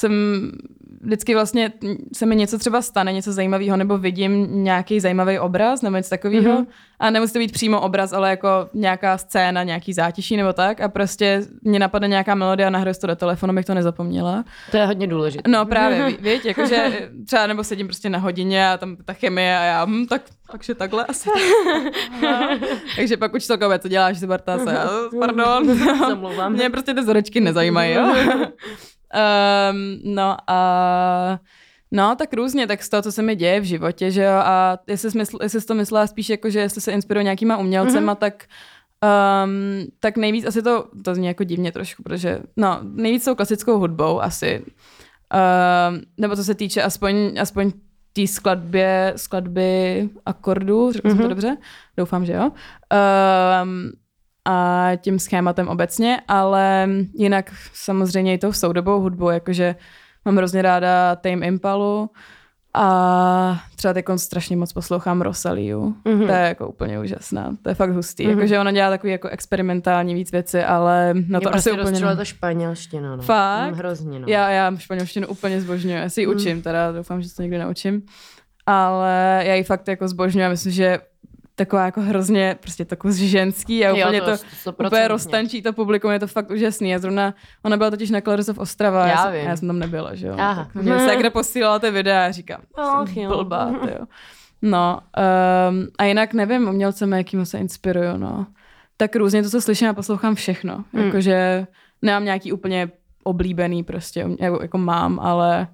[0.00, 0.12] jsem
[1.00, 1.72] vždycky vlastně
[2.16, 6.52] se mi něco třeba stane, něco zajímavého, nebo vidím nějaký zajímavý obraz, nebo něco takového.
[6.52, 6.62] Mhm.
[6.62, 6.66] Mm-hmm.
[7.00, 10.80] A nemusí to být přímo obraz, ale jako nějaká scéna, nějaký zátiší nebo tak.
[10.80, 14.44] A prostě mě napadne nějaká melodie a nahraju to do telefonu, abych to nezapomněla.
[14.70, 15.50] To je hodně důležité.
[15.50, 19.58] No právě, ví- víš, jakože třeba nebo sedím prostě na hodině a tam ta chemie
[19.58, 21.30] a já, hm, tak, takže takhle asi.
[22.22, 22.48] Aha.
[22.96, 24.72] takže pak učitelkové, co děláš si Bartáse?
[24.72, 25.78] Já, Pardon.
[26.08, 26.52] Zamlouvám.
[26.52, 28.14] Mě prostě ty vzorečky nezajímají, jo.
[29.14, 31.40] Um, no a
[31.92, 34.78] No, tak různě, tak z toho, co se mi děje v životě, že jo, a
[34.86, 38.14] jestli jsi, mysl, jestli jsi to myslela spíš jako, že jestli se inspiruje nějakýma umělcema,
[38.14, 38.18] mm-hmm.
[38.18, 38.44] tak
[39.44, 43.78] um, tak nejvíc asi to, to zní jako divně trošku, protože, no, nejvíc tou klasickou
[43.78, 47.72] hudbou asi, um, nebo co se týče aspoň, aspoň
[48.12, 51.10] té skladbě, skladby akordů, řekl mm-hmm.
[51.10, 51.56] jsem to dobře?
[51.96, 52.50] Doufám, že jo.
[53.62, 53.92] Um,
[54.44, 59.74] a tím schématem obecně, ale jinak samozřejmě i tou soudobou hudbou, jakože
[60.24, 62.10] mám hrozně ráda Tame Impalu
[62.74, 65.94] a třeba teď strašně moc poslouchám Rosaliu.
[66.04, 66.26] Mm-hmm.
[66.26, 67.56] To je jako úplně úžasná.
[67.62, 68.26] To je fakt hustý.
[68.26, 68.30] Mm-hmm.
[68.30, 72.00] Jakože ona dělá takový jako experimentální víc věci, ale no Mě to prostě asi úplně...
[72.00, 73.22] ne- ta španělština, no.
[73.22, 73.70] Fakt?
[73.70, 74.26] Mm, Hrozně, no.
[74.28, 75.96] Já, já španělštinu úplně zbožňuji.
[75.96, 78.02] Já si ji učím, teda doufám, že se to někdy naučím.
[78.66, 80.42] Ale já ji fakt jako zbožňuji.
[80.42, 80.98] Já myslím, že
[81.54, 84.86] taková jako hrozně, prostě takový ženský a Jo, úplně to to, stoprocentně.
[84.98, 86.94] úplně roztančí to publikum, je to fakt úžasný.
[86.94, 90.14] A zrovna, ona byla totiž na Clarisov Ostrava, Já já, jsem, já jsem tam nebyla,
[90.14, 90.34] že jo.
[90.38, 90.68] Aha.
[90.72, 93.28] Tak mě se kde posílala ty videa a říkám, Ach, jsem jo.
[93.36, 94.06] blbá, jo.
[94.62, 95.00] No,
[95.70, 98.46] um, a jinak nevím, umělcem, jakým se inspiruju, no.
[98.96, 100.84] Tak různě to, co slyším a poslouchám všechno.
[100.92, 101.04] Hmm.
[101.04, 101.66] Jakože
[102.02, 102.90] nemám nějaký úplně
[103.24, 105.68] oblíbený prostě, jako, jako mám, ale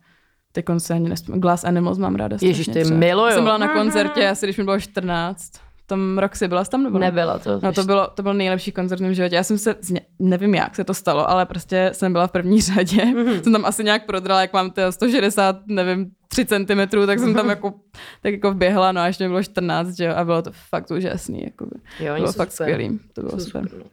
[0.53, 1.41] teď se ani nespomínám.
[1.41, 3.33] Glass Animals mám ráda strašně ty miluju.
[3.33, 5.53] Jsem byla na koncertě asi, když mi bylo 14.
[5.87, 7.07] tom Roxy, byla jsi tam nebo ne?
[7.07, 7.61] Nebyla to.
[7.63, 9.35] No to bylo, to byl nejlepší koncert v mém životě.
[9.35, 9.75] Já jsem se,
[10.19, 13.03] nevím jak se to stalo, ale prostě jsem byla v první řadě.
[13.05, 13.43] Mm-hmm.
[13.43, 17.49] Jsem tam asi nějak prodrala, jak mám teda 160, nevím, 3 cm, tak jsem tam
[17.51, 17.75] jako,
[18.23, 20.91] tak jako vběhla, no a ještě mi bylo 14, že jo, a bylo to fakt
[20.91, 21.67] úžasný, jako
[22.01, 22.67] Jo, bylo fakt super.
[22.67, 23.63] skvělý, to bylo super.
[23.63, 23.85] super, no.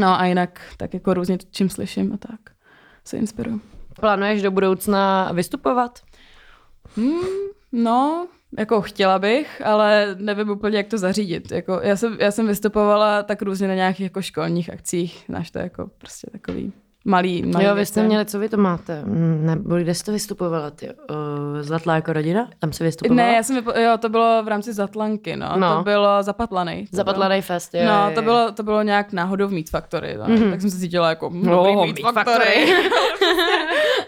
[0.00, 2.40] No a jinak tak jako různě čím slyším a tak
[3.04, 3.60] se inspiruju.
[4.00, 5.98] Plánuješ do budoucna vystupovat?
[6.96, 7.18] Hmm,
[7.72, 8.26] no,
[8.58, 11.52] jako chtěla bych, ale nevím úplně, jak to zařídit.
[11.52, 15.58] Jako, já, jsem, já jsem vystupovala tak různě na nějakých jako školních akcích, znáš to
[15.58, 16.72] jako prostě takový
[17.04, 19.02] malý, malý jo, vy jste měli, co vy to máte?
[19.40, 20.88] Nebo kde jste vystupovala, ty?
[20.90, 20.94] Uh,
[21.60, 22.48] Zlatlá jako rodina?
[22.58, 23.26] Tam se vystupovala?
[23.28, 25.48] Ne, já jsem, vypo- jo, to bylo v rámci Zatlanky, no.
[25.56, 25.76] No.
[25.76, 26.86] To bylo Zapatlanej.
[26.86, 27.84] To Zapatlanej fest, jo.
[27.86, 30.24] No, to bylo, to bylo nějak náhodou v Meat Factory, no.
[30.28, 30.50] Mhm.
[30.50, 32.74] tak jsem se cítila jako No, Meat Factory.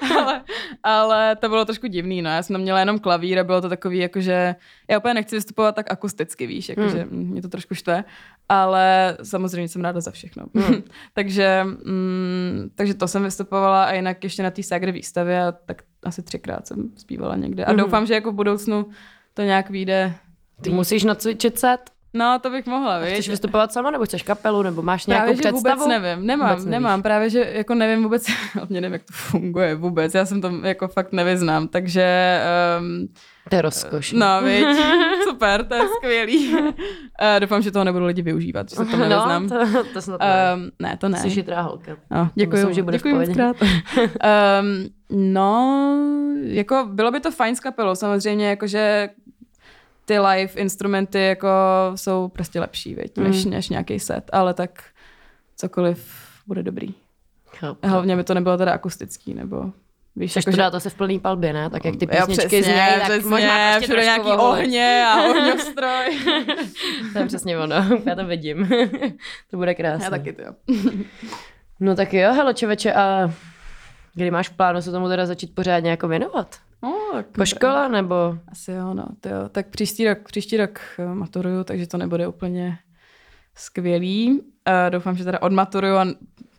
[0.18, 0.40] ale,
[0.86, 2.30] ale to bylo trošku divný, no.
[2.30, 4.54] Já jsem tam měla jenom klavír a bylo to takový, jakože
[4.90, 7.18] já úplně nechci vystupovat tak akusticky, víš, jakože Hmm.
[7.18, 7.30] mm.
[7.30, 8.04] mě to trošku štve,
[8.48, 10.44] ale samozřejmě jsem ráda za všechno.
[10.54, 10.82] Hmm.
[11.12, 15.82] takže, mm, takže to jsem vystupovala a jinak ještě na té Sagre výstavě, a tak
[16.02, 17.64] asi třikrát jsem zpívala někde.
[17.64, 17.80] A Mhm.
[17.80, 18.86] doufám, že jako v budoucnu
[19.34, 20.14] to nějak vyjde.
[20.62, 21.90] Ty musíš nacvičit set?
[22.14, 23.12] No, to bych mohla, víš.
[23.12, 25.56] Chceš vystupovat sama, nebo chceš kapelu, nebo máš nějakou Právě, představu?
[25.80, 26.72] vůbec nevím, nemám, Vůbec nevíš.
[26.72, 30.50] nemám, právě, že jako nevím vůbec, hlavně nevím, jak to funguje vůbec, já jsem to
[30.62, 32.40] jako fakt nevyznám, takže
[32.80, 33.08] um,
[33.50, 34.12] To je rozkoš.
[34.12, 34.66] no, viď,
[35.28, 36.54] super, to je skvělý.
[36.54, 36.70] Uh,
[37.40, 39.46] doufám, že toho nebudou lidi využívat, že se to nevyznám.
[39.46, 40.54] No, to, to snad ne.
[40.54, 41.18] Um, ne, to ne.
[41.18, 41.96] Jsi chytrá holka.
[42.10, 43.56] No, děkuji, myslím, že bude v děkuji moc krát.
[43.62, 44.86] um,
[45.32, 45.96] no,
[46.42, 49.08] jako bylo by to fajn s kapelou, samozřejmě, jakože
[50.06, 51.48] ty live instrumenty jako
[51.94, 53.50] jsou prostě lepší, viď, než, Mm.
[53.50, 54.84] než nějaký set, ale tak
[55.56, 56.12] cokoliv
[56.46, 56.94] bude dobrý.
[57.56, 57.88] Chápu.
[57.88, 59.70] Hlavně by to nebylo teda akustický, nebo
[60.16, 61.70] víš, Chceš to jakože- dát to se v plný palbě, ne?
[61.70, 64.58] Tak jak ty písničky znějí, tak přesně, možná to všude trošku nějaký vohole.
[64.58, 66.18] ohně a ohňostroj.
[67.12, 67.74] To je přesně ono,
[68.06, 68.68] já to vidím.
[69.50, 70.04] to bude krásné.
[70.04, 70.52] Já taky to jo.
[71.80, 73.30] No tak jo, hele čověče, a
[74.14, 76.56] kdy máš plánu se tomu teda začít pořádně jako věnovat?
[77.16, 78.38] Tak Po škole nebo?
[78.52, 79.48] Asi jo, no, to jo.
[79.48, 82.78] Tak příští rok, příští rok eh, maturuju, takže to nebude úplně
[83.54, 84.30] skvělý.
[84.30, 86.06] Uh, doufám, že teda odmaturuju a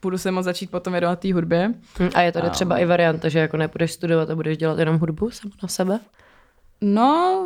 [0.01, 1.73] budu se moc začít potom věnovat té hudbě.
[1.99, 4.79] Hm, A je tady A- třeba i varianta, že jako nepůjdeš studovat a budeš dělat
[4.79, 5.99] jenom hudbu sama na sebe?
[6.81, 7.45] No,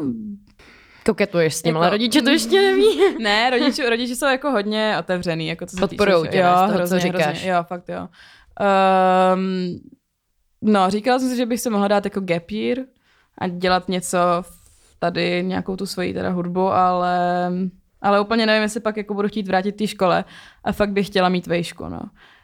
[1.05, 2.99] Koketuješ s tím, Jako- ale rodiče to ještě neví.
[3.23, 5.47] ne, rodiči, rodiči jsou jako hodně otevřený.
[5.47, 7.25] Jako co se Podporujou týče- tě, jo, z toho, co hrozně, říkáš.
[7.25, 8.07] Hrozně, jo, fakt jo.
[9.35, 9.79] Um,
[10.61, 12.77] no, říkala jsem si, že bych se mohla dát jako gap year
[13.41, 14.19] a dělat něco
[14.99, 17.51] tady, nějakou tu svoji teda hudbu, ale,
[18.01, 20.25] ale úplně nevím, jestli pak jako budu chtít vrátit té škole
[20.63, 22.01] a fakt bych chtěla mít vejšku, no.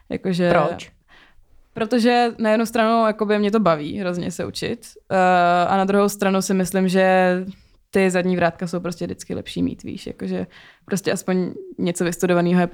[0.08, 0.92] Jakože, Proč?
[1.74, 5.16] Protože na jednu stranu jakoby mě to baví hrozně se učit uh,
[5.72, 7.36] a na druhou stranu si myslím, že
[7.90, 10.46] ty zadní vrátka jsou prostě vždycky lepší mít, víš, jakože
[10.84, 12.68] prostě aspoň něco vystudovaného je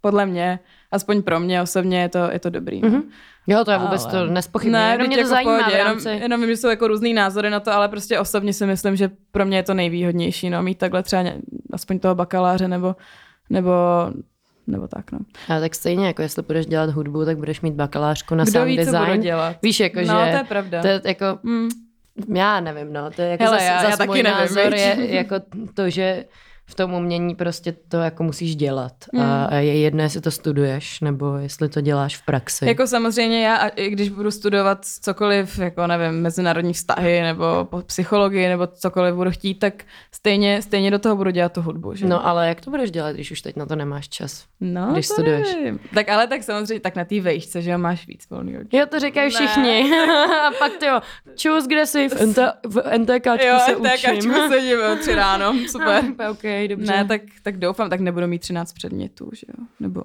[0.00, 0.58] podle mě,
[0.90, 2.80] aspoň pro mě osobně je to, je to dobrý.
[2.80, 3.02] no.
[3.50, 4.78] Jo, to je vůbec Ale- to nespochybně.
[4.78, 6.08] Ne, jenom mě to jako zajímá pohodě, v rámci...
[6.08, 8.96] jenom, jenom vím, že jsou jako různý názory na to, ale prostě osobně si myslím,
[8.96, 11.36] že pro mě je to nejvýhodnější, no, mít takhle třeba ně,
[11.72, 12.96] aspoň toho bakaláře nebo,
[13.50, 13.72] nebo,
[14.66, 15.18] nebo tak, no.
[15.48, 18.66] Ale tak stejně, jako jestli budeš dělat hudbu, tak budeš mít bakalářku na Kdo sound
[18.66, 19.06] ví, co design.
[19.10, 19.56] budu dělat.
[19.62, 20.80] Víš, jako, No, že to je pravda.
[20.82, 21.68] To je jako, Mm.
[22.34, 24.70] já nevím, no, to je jako Hele, zas, já- já zas taky můj nevím, názor
[24.70, 24.80] viď?
[24.80, 25.34] je jako
[25.74, 26.24] to, že
[26.68, 28.92] v tom umění prostě to jako musíš dělat.
[29.12, 29.20] Mm.
[29.20, 32.66] A, je jedné, jestli to studuješ, nebo jestli to děláš v praxi.
[32.66, 38.66] Jako samozřejmě já, i když budu studovat cokoliv, jako nevím, mezinárodní vztahy nebo psychologii nebo
[38.66, 42.06] cokoliv budu chtít, tak stejně, stejně do toho budu dělat tu hudbu, že?
[42.06, 44.44] No ale jak to budeš dělat, když už teď na to nemáš čas?
[44.60, 45.54] no když to studuješ.
[45.54, 45.80] nevím.
[45.94, 48.76] Tak ale tak samozřejmě, tak na té vejšce, že jo, máš víc volného času.
[48.76, 49.92] Jo, to říkají všichni.
[50.46, 51.00] a pak ty jo,
[51.36, 52.08] čus, kde jsi?
[52.08, 54.34] V, NT, v NTKčku Jo, se učím.
[54.48, 56.04] sedím o tři ráno, super.
[56.64, 56.92] Ok, dobře.
[56.92, 59.64] Ne, tak, tak doufám, tak nebudu mít 13 předmětů, že jo?
[59.80, 60.02] Nebo,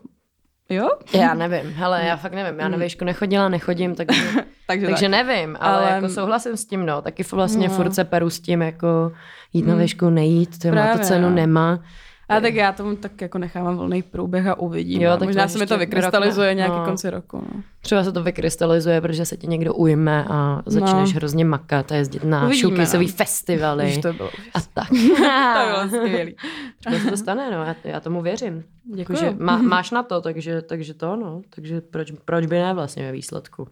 [0.70, 0.89] jo?
[1.13, 4.22] Já nevím, hele, já fakt nevím, já na výšku nechodila, nechodím, takže,
[4.68, 5.12] Takže, takže tak.
[5.12, 7.74] nevím, ale, Ale- jako souhlasím s tím, no, taky vlastně No.
[7.74, 9.12] furt se peru s tím, jako
[9.54, 11.36] jít na výšku, nejít, to má to cenu, no.
[11.36, 11.84] nemá.
[12.30, 15.02] A tak já tomu tak jako nechávám volný průběh a uvidím.
[15.02, 16.86] Jo, tak Možná se mi to vykrystalizuje rok nějaký no.
[16.86, 17.38] konci roku.
[17.38, 17.64] No.
[17.82, 21.16] Třeba se to vykrystalizuje, protože se ti někdo ujme a začneš No.
[21.16, 23.14] hrozně makat a jezdit na showcaseový no.
[23.14, 24.90] festivaly Když to bylo a tak.
[24.90, 26.36] to bylo skvělý.
[26.80, 28.64] Třeba se to stane, no, já, já tomu věřím.
[28.96, 29.18] Děkuju.
[29.20, 31.42] Jakože má, máš na to, takže, takže to, no.
[31.56, 33.68] Takže proč, proč by ne vlastně ve výsledku?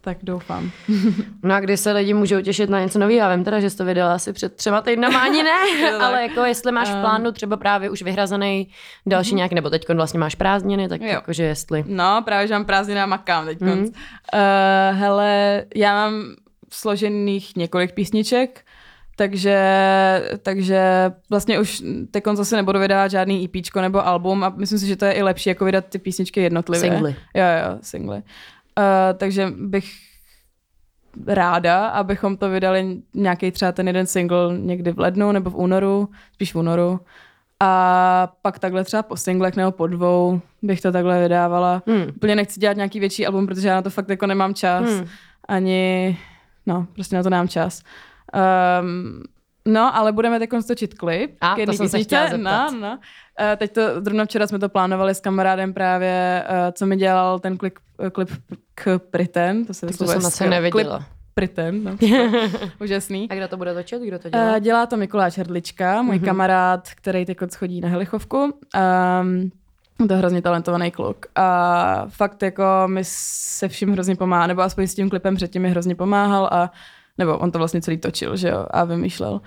[0.00, 0.70] Tak doufám.
[1.42, 3.18] No a kdy se lidi můžou těšit na něco nového?
[3.18, 6.44] Já vím teda, že jsi to vydala asi před třema týdnama, ani ne, ale jako
[6.44, 8.68] jestli máš v plánu třeba právě už vyhrazený
[9.06, 11.08] další nějaký, nebo teď vlastně máš prázdniny, tak Jo.
[11.08, 11.84] jakože jestli.
[11.86, 13.60] No, právě, že mám prázdniny a makám teď.
[13.60, 13.78] Mhm.
[13.78, 13.84] Mm.
[13.84, 13.90] Uh,
[14.92, 16.22] hele, já mám
[16.72, 18.64] složených několik písniček,
[19.16, 19.58] takže,
[20.42, 20.82] takže
[21.30, 25.04] vlastně už teď zase nebudu vydávat žádný EP nebo album a myslím si, že to
[25.04, 26.90] je i lepší jako vydat ty písničky jednotlivě.
[26.90, 27.16] Singly.
[27.34, 28.22] Jo, jo, singly.
[28.80, 29.92] Uh, takže bych
[31.26, 36.08] ráda, abychom to vydali nějaký třeba ten jeden single někdy v lednu nebo v únoru,
[36.32, 37.00] spíš v únoru.
[37.60, 41.82] A pak takhle třeba po singlech nebo po dvou bych to takhle vydávala.
[41.86, 42.06] Hmm.
[42.16, 44.84] Úplně nechci dělat nějaký větší album, protože já na to fakt jako nemám čas.
[44.84, 45.06] Hmm.
[45.48, 46.18] Ani,
[46.66, 47.82] no, prostě na to nemám čas.
[48.82, 49.22] Um,
[49.64, 51.36] no, ale budeme teď točit klip.
[51.40, 52.72] A, to jsem se chtěla zeptat.
[52.72, 52.98] No, no.
[53.40, 57.38] Uh, teď to, zrovna včera jsme to plánovali s kamarádem právě, uh, co mi dělal
[57.38, 57.74] ten klip,
[58.12, 58.30] klip
[58.74, 59.64] k Priten.
[59.64, 60.98] To, se to jsem asi neviděla.
[60.98, 61.96] Klip Priten, no,
[62.80, 63.28] úžasný.
[63.30, 64.02] A kdo to bude točit?
[64.02, 64.52] Kdo to dělá?
[64.52, 66.24] Uh, dělá to Mikuláš Hrdlička, můj mm-hmm.
[66.24, 68.38] kamarád, který teď chodí na helichovku.
[68.38, 69.50] Um,
[70.08, 71.26] to je hrozně talentovaný kluk.
[71.34, 75.70] A fakt jako mi se vším hrozně pomáhá, nebo aspoň s tím klipem předtím mi
[75.70, 76.72] hrozně pomáhal a
[77.18, 79.40] nebo on to vlastně celý točil, že jo, a vymýšlel.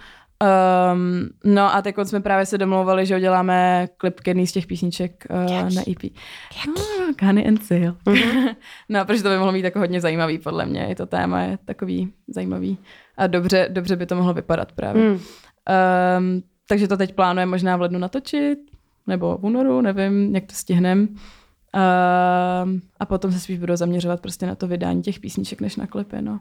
[0.44, 4.68] Um, no a teď jsme právě se domlouvali, že uděláme klip k jedný z těch
[4.68, 6.04] písniček uh, na EP.
[6.04, 6.72] Jaký?
[6.78, 7.96] Oh, Gunny and Seal.
[8.06, 8.56] Uh-huh.
[8.90, 10.88] no, protože to by mohlo být jako hodně zajímavý podle mě.
[10.88, 12.78] I to téma je takový zajímavý.
[13.18, 15.04] A dobře, dobře by to mohlo vypadat právě.
[15.04, 15.14] Mm.
[15.14, 18.60] Um, takže to teď plánujeme možná v lednu natočit,
[19.08, 21.00] nebo v únoru, nevím, jak to stihnem.
[21.02, 25.88] Um, a potom se spíš budu zaměřovat prostě na to vydání těch písniček, než na
[25.88, 26.40] klipy, no.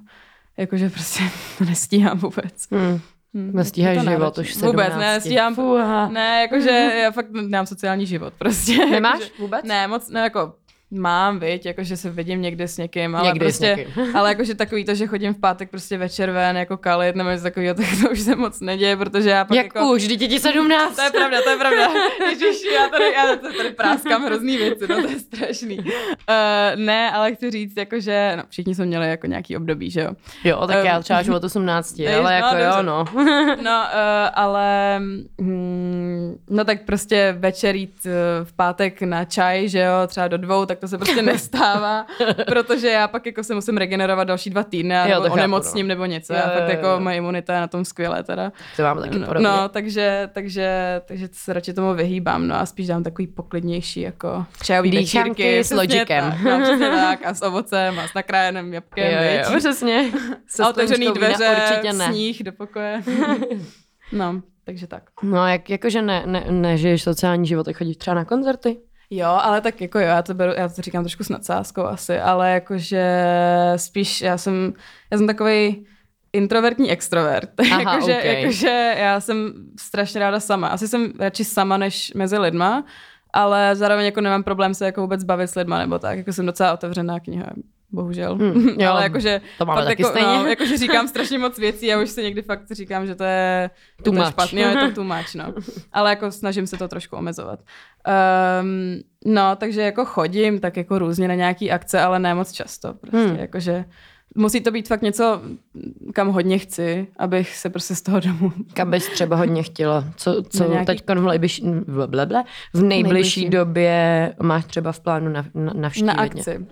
[0.57, 1.23] Jakože prostě
[1.59, 2.69] to nestíhám vůbec.
[2.71, 3.01] Hmm.
[3.35, 4.73] Hmm, Nestíháš život už 17.
[4.73, 5.55] Vůbec, ne, nestíhám.
[5.55, 6.09] Fuha.
[6.09, 6.71] Ne, jakože
[7.03, 8.87] já fakt nemám sociální život prostě.
[8.87, 9.65] Nemáš vůbec?
[9.65, 10.55] Ne, moc, ne, jako
[10.95, 14.17] Mám, viď, jakože se vidím někde s někým, ale někde prostě, s někým.
[14.17, 17.43] ale jakože takový to, že chodím v pátek prostě večer ven jako kalit nebo něco
[17.43, 19.93] takového, tak to už se moc neděje, protože já pak Jak jako...
[19.93, 20.97] už, děti 17.
[20.97, 21.89] To je pravda, to je pravda.
[22.31, 25.79] Ježiš, já tady, já tady práskám hrozný věci, no to je strašný.
[25.79, 25.85] Uh,
[26.77, 30.11] ne, ale chci říct, jakože, no všichni jsme měli jako nějaký období, že jo.
[30.45, 32.65] Jo, tak um, já třeba od 18, ale no, jako dobře.
[32.65, 33.05] jo, no.
[33.63, 34.99] no, uh, ale,
[35.39, 38.13] hmm, no tak prostě večer jít uh,
[38.45, 42.07] v pátek na čaj, že jo, třeba do dvou, tak to se prostě nestává,
[42.47, 45.89] protože já pak jako se musím regenerovat další dva týdny a nebo onemocním no.
[45.89, 46.35] nebo něco.
[46.35, 48.53] Jo, a fakt jako moje imunita je na tom skvělé teda.
[48.77, 49.49] To mám taky no, podobně.
[49.49, 54.47] No, takže, takže, takže se radši tomu vyhýbám, no a spíš dám takový poklidnější jako
[54.63, 55.59] čajový večírky.
[55.59, 56.31] s logikem.
[56.31, 59.13] Tak, no, přesně tak a s ovocem a s nakrájeným jabkem.
[59.13, 60.11] Jo, jo, přesně.
[60.63, 62.07] a otevřený dveře, určitě ne.
[62.07, 63.03] sníh do pokoje.
[64.13, 65.03] no, takže tak.
[65.23, 68.77] No, jak, jakože ne, ne, nežiješ sociální život, tak chodíš třeba na koncerty?
[69.15, 72.21] Jo, ale tak jako jo, já to, beru, já to říkám trošku s nadsázkou asi,
[72.21, 73.25] ale jakože
[73.77, 74.73] spíš já jsem,
[75.11, 75.87] já jsem takový
[76.33, 77.51] introvertní extrovert.
[77.73, 78.41] Aha, jakože, okay.
[78.41, 80.69] jakože já jsem strašně ráda sama.
[80.69, 82.85] Asi jsem radši sama než mezi lidma,
[83.33, 86.19] ale zároveň jako nemám problém se jako vůbec bavit s lidma nebo tak.
[86.19, 87.47] Jako jsem docela otevřená kniha
[87.93, 88.35] bohužel.
[88.37, 90.39] Hmm, jo, ale jakože, to máme taky jako, stejně.
[90.39, 93.71] No, jakože říkám strašně moc věcí a už si někdy fakt říkám, že to je,
[94.05, 95.55] to je špatný, je to too much, no.
[95.93, 97.61] Ale jako snažím se to trošku omezovat.
[98.61, 102.95] Um, no, takže jako chodím tak jako různě na nějaký akce, ale ne moc často.
[102.95, 103.37] Prostě hmm.
[103.37, 103.85] jakože
[104.37, 105.43] musí to být fakt něco,
[106.13, 108.53] kam hodně chci, abych se prostě z toho domu...
[108.75, 110.05] Kam bys třeba hodně chtěla?
[110.17, 110.87] Co, co nějaký...
[110.87, 116.07] teď v, blablabla, v nejbližší době máš třeba v plánu na, na, navštívit?
[116.07, 116.57] Na akci.
[116.57, 116.67] Um,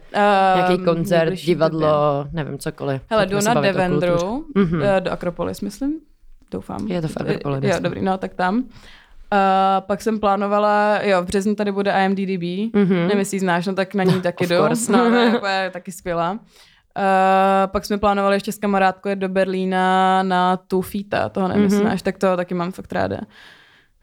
[0.57, 2.45] Nějaký koncert, divadlo, době.
[2.45, 3.03] nevím, cokoliv.
[3.11, 5.01] Hele, jdu na Devendru, mm-hmm.
[5.01, 6.01] do Akropolis, myslím.
[6.51, 6.89] Doufám.
[6.89, 7.65] Je to v Akropolis.
[7.65, 8.57] Jo, dobrý, no tak tam.
[8.59, 8.67] Uh,
[9.81, 12.43] pak jsem plánovala, jo, v březnu tady bude IMDDB,
[12.75, 12.89] mm-hmm.
[12.89, 14.55] nevím, jestli znáš, no tak na ní taky jdu.
[14.91, 16.39] No, je taky skvělá.
[16.97, 21.69] Uh, pak jsme plánovali ještě s kamarádkou jet do Berlína na tu Fita, toho nevím,
[21.69, 21.99] mm-hmm.
[22.03, 23.19] tak to taky mám fakt ráda.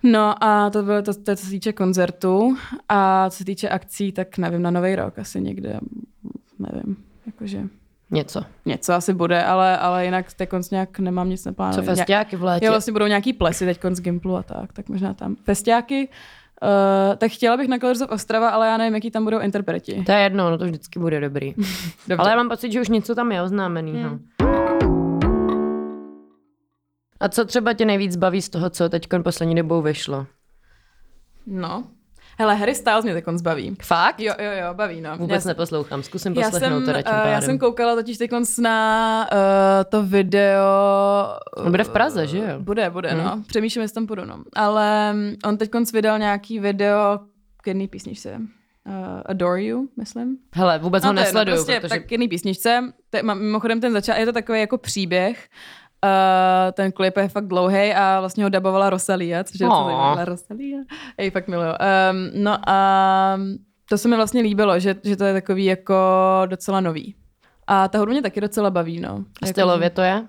[0.04, 2.58] No a to bylo to, to, co se týče koncertu
[2.90, 5.80] a co se týče akcí, tak nevím, na Nový rok asi někde,
[6.60, 7.62] nevím, jakože...
[8.12, 8.44] Něco.
[8.66, 11.86] Něco asi bude, ale, ale jinak teď nějak nemám nic naplánovat.
[11.86, 12.66] Co festiáky v létě?
[12.66, 15.36] Jo, vlastně budou nějaký plesy teď z Gimplu a tak, tak možná tam.
[15.36, 16.10] Festiáky,
[16.64, 20.04] Uh, tak chtěla bych na Colors of Ostrava, ale já nevím, jaký tam budou interpreti.
[20.06, 21.56] To je jedno, no to vždycky bude dobrý.
[22.18, 23.92] ale já mám pocit, že už něco tam je oznámený.
[23.92, 24.26] Hmm.
[27.20, 30.28] A co třeba tě nejvíc baví z toho, co teď poslední dobou vyšlo?
[31.48, 31.84] No,
[32.40, 33.76] Hele, Harry Styles mě teď zbaví.
[33.82, 34.20] Fakt?
[34.20, 35.18] Jo, jo, jo, baví, no.
[35.18, 39.38] Vůbec já neposlouchám, zkusím poslechnout to radši uh, Já jsem koukala totiž teď na uh,
[39.90, 40.64] to video.
[41.58, 42.60] On bude v Praze, že jo?
[42.60, 43.24] Bude, bude, hmm.
[43.24, 43.44] no.
[43.48, 44.44] Přemýšlím, jestli tam půjdu, no.
[44.56, 47.20] Ale mm, on teď vydal nějaký video
[47.64, 48.38] k jedné písničce.
[48.88, 48.94] Uh,
[49.26, 50.38] Adore You, myslím.
[50.56, 51.58] Hele, vůbec no, ho nesleduju.
[51.58, 51.90] No, prostě, protože...
[51.90, 52.94] Tak jedný písničce.
[53.10, 55.50] Te, mimochodem ten začal, je to takový jako příběh
[56.06, 60.24] Uh, ten klip je fakt dlouhý a vlastně ho dabovala Rosalia, což je oh.
[60.24, 60.80] Rosalia.
[61.18, 61.70] Ej, fakt miluju.
[61.70, 63.40] Um, no a
[63.90, 65.96] to se mi vlastně líbilo, že, že to je takový jako
[66.46, 67.16] docela nový.
[67.68, 69.24] A ta hudba mě taky docela baví, no.
[69.42, 70.26] A stylově to je?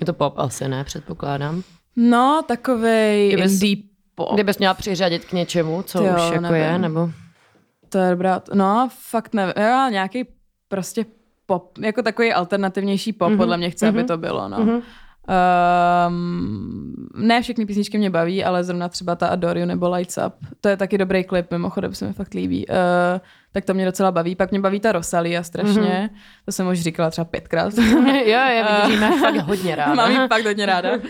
[0.00, 0.84] Je to pop asi, ne?
[0.84, 1.62] Předpokládám.
[1.96, 3.76] No, takovej Kdybys- indie
[4.14, 4.34] pop.
[4.34, 6.62] Kdybys měla přiřadit k něčemu, co jo, už jako nevím.
[6.62, 7.10] je, nebo...
[7.88, 10.24] To je dobrá, no fakt nevím, jo, nějaký
[10.68, 11.04] prostě
[11.46, 13.38] pop, jako takový alternativnější pop, Mhm, mm-hmm.
[13.42, 13.88] podle mě chce, mm-hmm.
[13.88, 14.06] aby mhm.
[14.06, 14.58] to bylo, no.
[14.58, 14.68] Mhm.
[14.68, 14.82] Mm-hmm.
[16.08, 20.34] Um, ne všechny písničky mě baví, ale zrovna třeba ta Adore You nebo Lights Up,
[20.60, 22.66] to je taky dobrý klip, mimochodem se mi fakt líbí.
[22.68, 22.74] Uh,
[23.52, 24.34] tak to mě docela baví.
[24.36, 25.90] Pak mě baví ta Rosalia strašně, Mhm.
[25.90, 26.10] mm-hmm.
[26.44, 27.78] to jsem už říkala třeba pětkrát.
[28.04, 29.94] jo, já vidím, že máš fakt hodně ráda.
[30.02, 30.90] Mám ji fakt hodně ráda.
[30.92, 31.00] Um,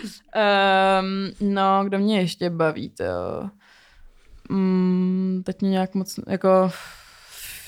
[1.54, 3.48] no, kdo mě ještě baví, to jo.
[4.48, 6.70] Mm, teď mě nějak moc, jako,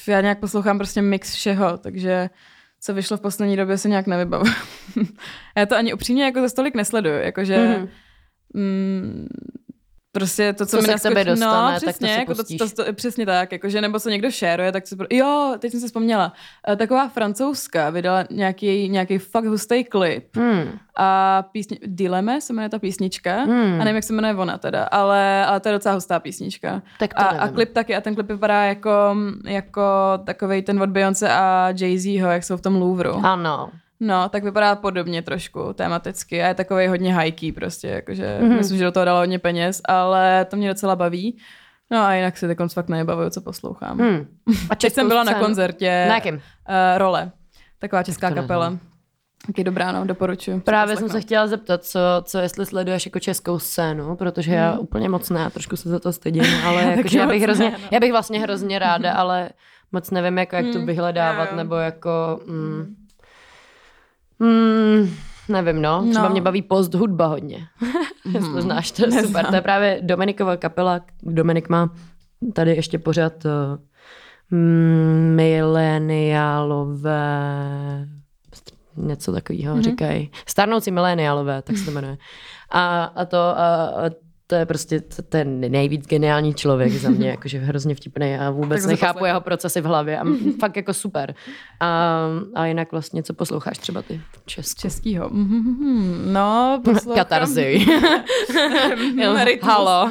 [0.08, 2.30] já nějak poslouchám prostě mix všeho, takže
[2.86, 4.44] co vyšlo v poslední době se nějak nevybavu.
[5.56, 7.88] já to ani upřímně jako za stolik nesleduju, jakože Mhm.
[8.54, 9.26] mm,
[10.18, 12.18] prostě to, co, Co mi se k naskočí- tebe dostane, no, tak to přesně, si
[12.18, 15.06] jako to, to, to, přesně tak, jakože, nebo se někdo šéruje, tak se pro...
[15.10, 16.32] jo, teď jsem se vzpomněla,
[16.68, 20.78] Eh, taková francouzská vydala nějaký, nějaký fakt hustý klip Hmm.
[20.96, 23.74] a písně, Dileme se jmenuje ta písnička Hmm.
[23.80, 26.82] a nevím, jak se jmenuje ona teda, ale, ale to je docela hustá písnička.
[26.98, 27.54] Tak to A, a nevím.
[27.54, 29.82] klip taky, a ten klip vypadá jako, jako
[30.24, 33.12] takovej ten od Beyoncé a Jay-Zho, jak jsou v tom Louvru.
[33.26, 33.70] Ano.
[34.00, 38.50] No, tak vypadá podobně trošku tematicky a je takový hodně hajký prostě, jakože Mhm.
[38.50, 38.56] mm-hmm.
[38.56, 41.38] myslím, že do toho dalo hodně peněz, ale to mě docela baví.
[41.90, 43.98] No a jinak si teď fakt nebavuju, co poslouchám.
[43.98, 44.08] Hmm.
[44.10, 44.56] Hmm.
[44.70, 46.34] A Teď jsem byla na koncertě Na jakém?
[46.34, 46.40] Uh,
[46.96, 47.30] Role,
[47.78, 48.78] taková česká to kapela.
[49.46, 50.60] Taky dobrá, no, doporučuji.
[50.60, 55.08] Právě jsem se chtěla zeptat, co, co jestli sleduješ jako českou scénu, protože já úplně
[55.08, 57.88] moc ne, trošku se za to stydím, ale Taky jakože já bych hrozně, ne, no.
[57.90, 59.50] já bych vlastně hrozně ráda, ale
[59.92, 61.56] moc nevím, jako, jak to Hmm, vyhledávat, jo, jo.
[61.56, 62.40] nebo jako...
[62.46, 62.96] Mm,
[64.38, 65.14] mm,
[65.48, 66.06] nevím, no.
[66.10, 66.30] Třeba No.
[66.30, 67.66] mě baví post hudba hodně.
[68.32, 69.22] Jestli to znáš, to je super.
[69.22, 69.44] Neznám.
[69.44, 71.00] To je právě Dominikova kapela.
[71.22, 71.90] Dominik má
[72.52, 73.50] tady ještě pořád uh,
[75.36, 78.06] mileniálové
[78.96, 79.82] něco takového Mhm.
[79.82, 79.90] mm-hmm.
[79.90, 80.30] říkají.
[80.46, 82.16] Starnoucí mileniálové, tak se to jmenuje.
[82.70, 84.10] A, a to a, a
[84.46, 88.90] to je prostě ten nejvíc geniální člověk za mě, jakože hrozně vtipný a vůbec Tak
[88.90, 90.24] nechápu jeho procesy v hlavě a
[90.60, 91.34] fakt jako super.
[91.80, 92.20] A,
[92.54, 94.80] a jinak vlastně, co posloucháš třeba ty Česku?
[94.80, 95.28] Českýho.
[95.30, 97.24] Mhm, No, poslouchám.
[97.24, 97.86] Katarzy.
[99.62, 100.10] Halo.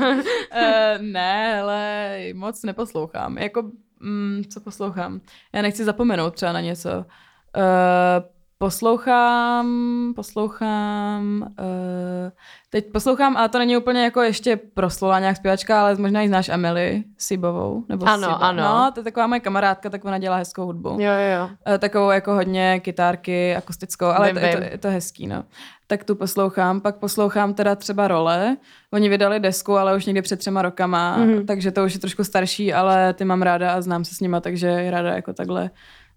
[0.51, 3.37] Eh, ne, ale moc neposlouchám.
[3.37, 3.63] Jako,
[3.99, 5.21] mm, co poslouchám?
[5.53, 6.89] Já nechci zapomenout třeba na něco.
[6.89, 12.31] Uh, poslouchám, poslouchám, uh,
[12.69, 16.49] teď poslouchám, ale to není úplně jako ještě proslula nějak zpěvačka, ale možná ji znáš
[16.49, 17.83] Emily Sibovou.
[17.89, 18.35] Nebo Ano, Siba.
[18.35, 18.63] ano.
[18.63, 20.89] No, to je taková moje kamarádka, tak ona dělá hezkou hudbu.
[20.89, 21.49] Jo, jo, jo.
[21.67, 25.27] Eh, takovou jako hodně kytárky, akustickou, ale je Vím, to, je, to, je to hezký,
[25.27, 25.43] no.
[25.87, 28.57] Tak tu poslouchám, pak poslouchám teda třeba Role.
[28.93, 31.29] Oni vydali desku, ale už někdy před třema rokama, Mhm.
[31.29, 31.45] mm-hmm.
[31.45, 34.39] takže to už je trošku starší, ale ty mám ráda a znám se s nima,
[34.39, 35.69] takže je ráda jako takhle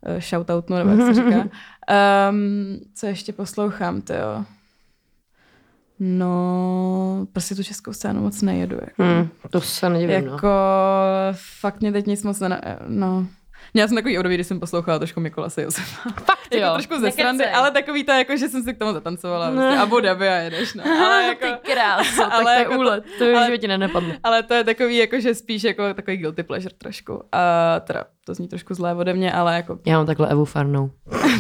[0.07, 1.49] uh, shoutoutnu, nebo jak se říká.
[2.31, 4.45] Um, co ještě poslouchám, to jo.
[6.01, 8.77] No, prostě tu českou scénu moc nejedu.
[8.81, 9.03] Jako.
[9.03, 10.33] Hmm, to se nedivím, no.
[10.33, 10.49] Jako
[11.61, 12.79] fakt mě teď nic moc ne...
[12.87, 13.27] No.
[13.75, 16.11] Měla jsem takový období, kdy jsem poslouchala trošku Mikolase Josefa.
[16.25, 16.73] Fakt jako jo.
[16.75, 19.51] trošku ze srandy, ale takový to, jako, že jsem si k tomu zatancovala.
[19.51, 20.85] Prostě, Abu Dhabi a jedeš, no.
[21.05, 23.05] Ale, jako, Ty kráso, tak ale to je jako to- úlet.
[23.19, 24.13] To ale- životě nenapadlo.
[24.25, 27.23] ale to je takový, jako, že spíš jako takový guilty pleasure trošku.
[27.33, 27.41] A
[27.81, 30.91] teda, to zní trošku zlé ode mě, ale jako Já mám takhle Evu Farnou.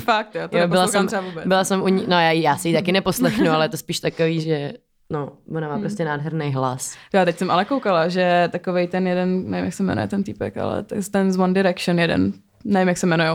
[0.04, 1.46] fakt, jo, to Jo, byla jsem, třeba vůbec.
[1.46, 4.00] byla jsem u ní, no já, já si ji taky neposlechnu, ale je to spíš
[4.00, 4.72] takový, že
[5.10, 6.96] no, ona má prostě nádherný hlas.
[7.12, 10.56] Já teď jsem ale koukala, že takovej ten jeden, nevím, jak se jmenuje ten týpek,
[10.56, 12.32] ale ten z One Direction jeden,
[12.64, 13.30] nevím, jak se jmenuje.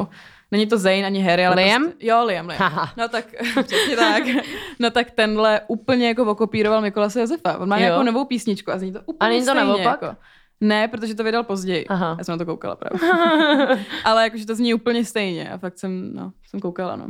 [0.51, 1.83] Není to Zayn ani Harry, ale Liam?
[1.83, 2.59] Prostě, jo, Liam, Liam.
[2.61, 2.93] Haha.
[2.97, 3.25] No tak,
[3.65, 4.23] přesně tak.
[4.79, 7.57] No tak tenhle úplně jako okopíroval Mikolase Josefa.
[7.57, 7.81] On má Jo.
[7.81, 10.01] nějakou novou písničku a zní to úplně A není to naopak?
[10.01, 10.15] Jako.
[10.61, 11.87] Ne, protože to vydal později.
[11.87, 12.15] Aha.
[12.17, 12.99] Já jsem na to koukala právě.
[14.05, 17.07] ale jakože to zní úplně stejně a fakt jsem, no, jsem koukala, no.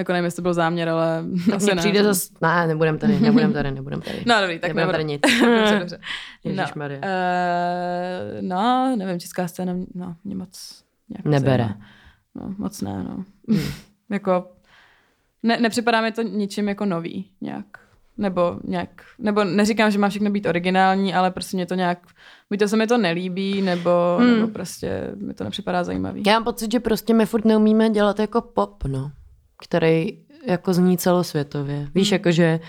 [0.00, 1.76] Jako nevím, jestli to byl záměr, ale Tak asi ne.
[1.76, 4.22] přijde zase, ne, nebudem tady, nebudem tady, nebudem tady.
[4.26, 5.20] No dobrý, tak nebudem tady nic.
[5.40, 6.00] dobře, dobře.
[6.44, 7.00] Ježišmarja.
[7.00, 7.06] No,
[8.36, 11.62] uh, no, nevím, česká scéna, no, mě moc nějak Nebere.
[11.62, 11.86] nezajímá.
[12.34, 13.24] No, moc ne, no.
[14.10, 14.46] jako,
[15.42, 17.64] ne, nepřipadá mi to ničím jako nový nějak.
[18.18, 18.88] Nebo nějak,
[19.18, 21.98] nebo neříkám, že má všechno být originální, ale prostě mě to nějak,
[22.50, 23.90] buď to se mi to nelíbí, nebo,
[24.20, 24.34] Hmm.
[24.34, 26.22] nebo prostě mi to nepřipadá zajímavý.
[26.26, 29.10] Já mám pocit, že prostě my furt neumíme dělat jako pop, no.
[29.62, 31.88] Který jako zní celosvětově.
[31.94, 32.60] Víš, jako že,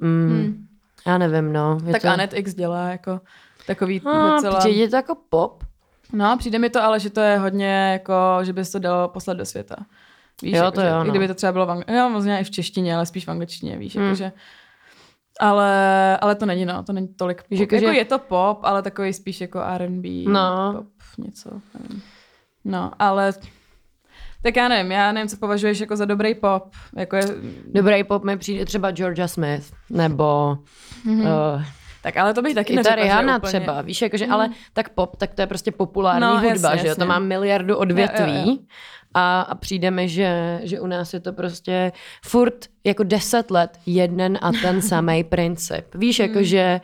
[0.00, 0.66] mm, Hmm.
[1.06, 1.78] já nevím, no.
[1.86, 2.08] Je Tak to...
[2.08, 3.20] Anet X dělá jako
[3.66, 4.58] takový A, docela...
[4.58, 5.64] přijde je to jako pop.
[6.12, 9.34] No, přijde mi to ale, že to je hodně jako, že bys to dalo poslat
[9.36, 9.76] do světa.
[10.42, 11.10] Víš, Jo, jako, to že, jo, no.
[11.10, 13.78] kdyby to třeba bylo v angličtině, jo, možná i v češtině, ale spíš v angličtině,
[13.78, 14.04] víš, Hmm.
[14.04, 14.32] jakože.
[15.40, 17.50] Ale, ale to není, no, to není tolik pop.
[17.50, 20.72] Víš, Jako, jako, že- je to pop, ale takový spíš jako R&B, No.
[20.76, 20.86] pop,
[21.18, 22.02] něco, nevím.
[22.64, 23.32] No, ale
[24.44, 26.70] Tak já nevím, já nevím, co považuješ jako za dobrý pop.
[26.96, 27.24] Jako je...
[27.66, 30.58] Dobrý pop mi přijde třeba Georgia Smith, nebo...
[31.06, 31.54] Mm-hmm.
[31.56, 31.62] Uh,
[32.02, 33.48] tak ale to bych taky I ta neřekla, Rihanna úplně...
[33.60, 34.32] třeba, víš, jakože, mm.
[34.32, 37.18] ale tak pop, tak to je prostě populární No, hudba, jasně, že jo, to má
[37.18, 38.32] miliardu odvětví.
[38.32, 38.58] Jo, jo, jo.
[39.14, 41.92] A, a přijde mi, že, že u nás je to prostě
[42.24, 45.94] furt jako deset let jeden a ten samý princip.
[45.94, 46.28] Víš, Hmm.
[46.28, 46.80] jakože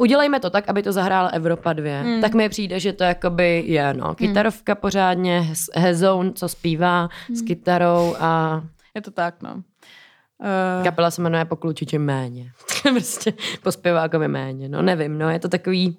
[0.00, 2.00] udělejme to tak, aby to zahrála Evropa 2.
[2.00, 2.20] Hmm.
[2.20, 7.36] Tak mi přijde, že to jakoby je, no, kytarovka pořádně, hez- hezoun, co zpívá Hmm.
[7.36, 8.62] s kytarou a
[8.94, 9.54] Je to tak, no.
[9.54, 12.52] Uh, kapela se jmenuje po klučiči méně.
[12.82, 13.32] prostě
[13.62, 14.68] po zpěvákovi méně.
[14.68, 15.98] No nevím, no je to takový...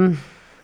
[0.00, 0.16] Hm.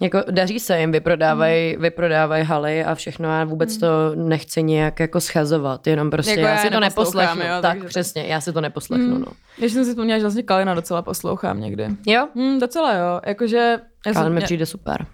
[0.03, 1.83] Jako daří se jim, vyprodávají, Hmm.
[1.83, 6.49] vyprodávají haly a všechno a vůbec to nechci nějak jako schazovat, jenom prostě Jako já,
[6.51, 7.55] já si to neposlouchám, neposlechnu.
[7.57, 9.27] jo, tak přesně, já si to neposlechnu, no.
[9.59, 11.87] Ještě jsem si vzpomněla, že vlastně Kalina docela poslouchám někdy.
[12.07, 12.29] Jo?
[12.37, 13.79] Hmm, docela jo, jakože...
[14.07, 15.07] Já jsem, mi já, přijde super.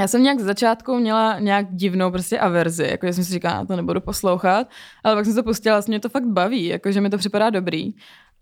[0.00, 3.64] já jsem nějak z začátku měla nějak divnou prostě averzi, jakože jsem si říkala, "Já
[3.64, 4.66] to nebudu poslouchat,
[5.04, 7.92] ale pak jsem to pustila, vlastně mě to fakt baví, jakože mi to připadá dobrý.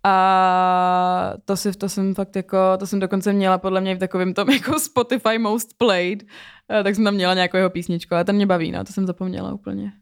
[0.04, 4.34] A to, si, to jsem fakt jako, to jsem dokonce měla podle mě v takovém
[4.34, 6.22] tom jako Spotify Most Played,
[6.70, 9.06] eh, tak jsem tam měla nějakou jeho písničku, ale ten mě baví, no, to jsem
[9.06, 9.92] zapomněla úplně.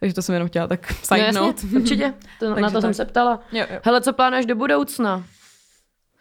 [0.00, 1.66] Takže to jsem jenom chtěla tak No side jasně, note.
[1.76, 2.96] určitě, to, na to jsem tak.
[2.96, 3.40] se ptala.
[3.52, 3.80] Jo, jo.
[3.82, 5.24] Hele, co plánuješ do budoucna?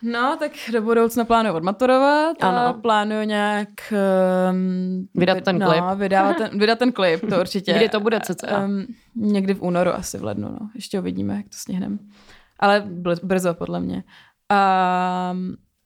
[0.02, 2.82] No, tak do budoucna plánuju odmaturovat a Ano.
[2.82, 3.94] plánuju nějak...
[4.52, 5.84] Um, Vydat ten no, klip.
[5.96, 7.74] Vydávat ten, vydat ten klip, to určitě.
[7.74, 8.60] Kdy to bude cca?
[8.64, 10.70] Um, někdy v únoru, asi v lednu, no.
[10.76, 11.98] Ještě uvidíme, jak to stihneme.
[12.60, 12.84] Ale
[13.24, 14.04] brzo, podle mě.
[14.50, 15.36] A,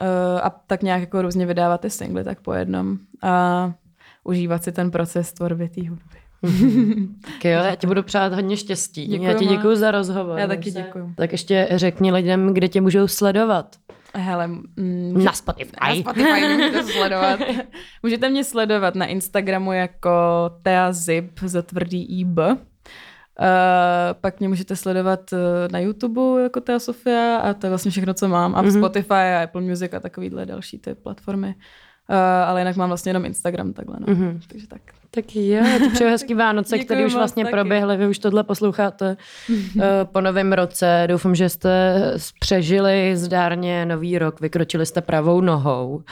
[0.02, 2.98] uh, a tak nějak jako různě vydávat ty singly, tak po jednom.
[3.24, 3.74] A
[4.24, 6.20] užívat si ten proces tvorby té hudby.
[7.22, 9.08] Tak jo, já ti budu přát hodně štěstí.
[9.08, 10.40] Děkuju já ti děkuji za rozhovor.
[10.40, 11.14] Já taky děkuju.
[11.18, 13.76] Tak ještě řekni lidem, kde tě můžou sledovat.
[14.16, 16.00] Hele, mm, Na Na Spotify.
[16.00, 17.40] Spotify můžete sledovat.
[18.04, 20.12] můžete mě sledovat na Instagramu jako
[20.64, 22.40] Tea Zip za tvrdý IB.
[23.42, 23.46] Uh,
[24.22, 25.40] pak mě můžete sledovat uh,
[25.72, 28.56] na YouTube jako Tea Sofia a to je vlastně všechno, co mám.
[28.56, 28.72] A Mhm.
[28.72, 28.78] mm-hmm.
[28.80, 31.48] Spotify a Apple Music a takovýhle další ty platformy.
[32.10, 32.16] Uh,
[32.46, 34.14] ale jinak mám vlastně jenom Instagram takhle, no.
[34.14, 34.28] Mhm.
[34.30, 34.42] Mm-hmm.
[34.48, 34.82] Takže tak.
[35.12, 37.52] Tak jo, ti přeju hezký Vánoce, Děkuju které už vlastně taky.
[37.52, 37.98] proběhly.
[37.98, 39.18] Vy už tohle posloucháte
[39.50, 39.56] uh,
[40.04, 41.04] po novém roce.
[41.08, 42.00] Doufám, že jste
[42.40, 45.96] přežili zdárně nový rok, vykročili jste pravou nohou.
[45.96, 46.04] Uh,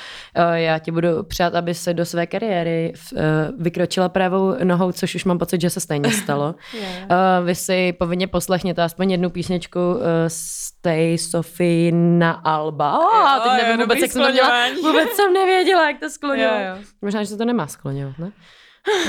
[0.53, 3.19] já ti budu přát, aby se do své kariéry uh,
[3.59, 6.55] vykročila pravou nohou, což už mám pocit, že se stejně stalo.
[7.07, 9.79] Uh, vy si povinně poslechněte aspoň jednu písničku
[10.27, 12.99] Stay Sophie na Alba.
[12.99, 14.67] Oh, Jo, teď jo, nevím vůbec, dobrý jak jsem to měla.
[14.83, 16.59] Vůbec jsem nevěděla, jak to skloňovat.
[16.59, 16.83] Jo, jo.
[17.01, 18.31] Možná, že se to nemá skloňovat, ne?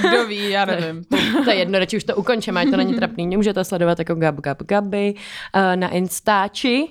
[0.01, 1.05] Kdo ví, já nevím.
[1.45, 3.27] To je jedno, radši už to ukončíme, ať to není trapný.
[3.27, 5.15] Mě můžete sledovat jako Gab Gab Gaby
[5.55, 6.89] eh, na Instači.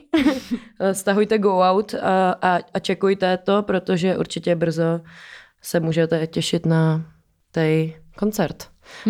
[0.80, 5.02] Eh, Stahujte Go Out a, a, a čekujte to, protože určitě brzo
[5.62, 7.06] se můžete těšit na
[7.52, 8.68] tej koncert.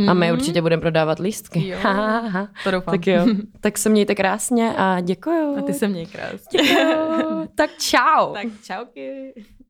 [0.09, 1.67] A my určitě budeme prodávat lístky.
[1.67, 1.77] Jo.
[1.83, 2.47] Ha, ha, ha.
[2.63, 2.91] To doufám.
[2.91, 3.25] Tak jo.
[3.59, 5.57] Tak se mějte krásně a děkuju.
[5.57, 6.61] A ty se měj krásně.
[6.61, 7.49] Děkuju.
[7.55, 8.33] tak čau.
[8.33, 9.33] tak čauky.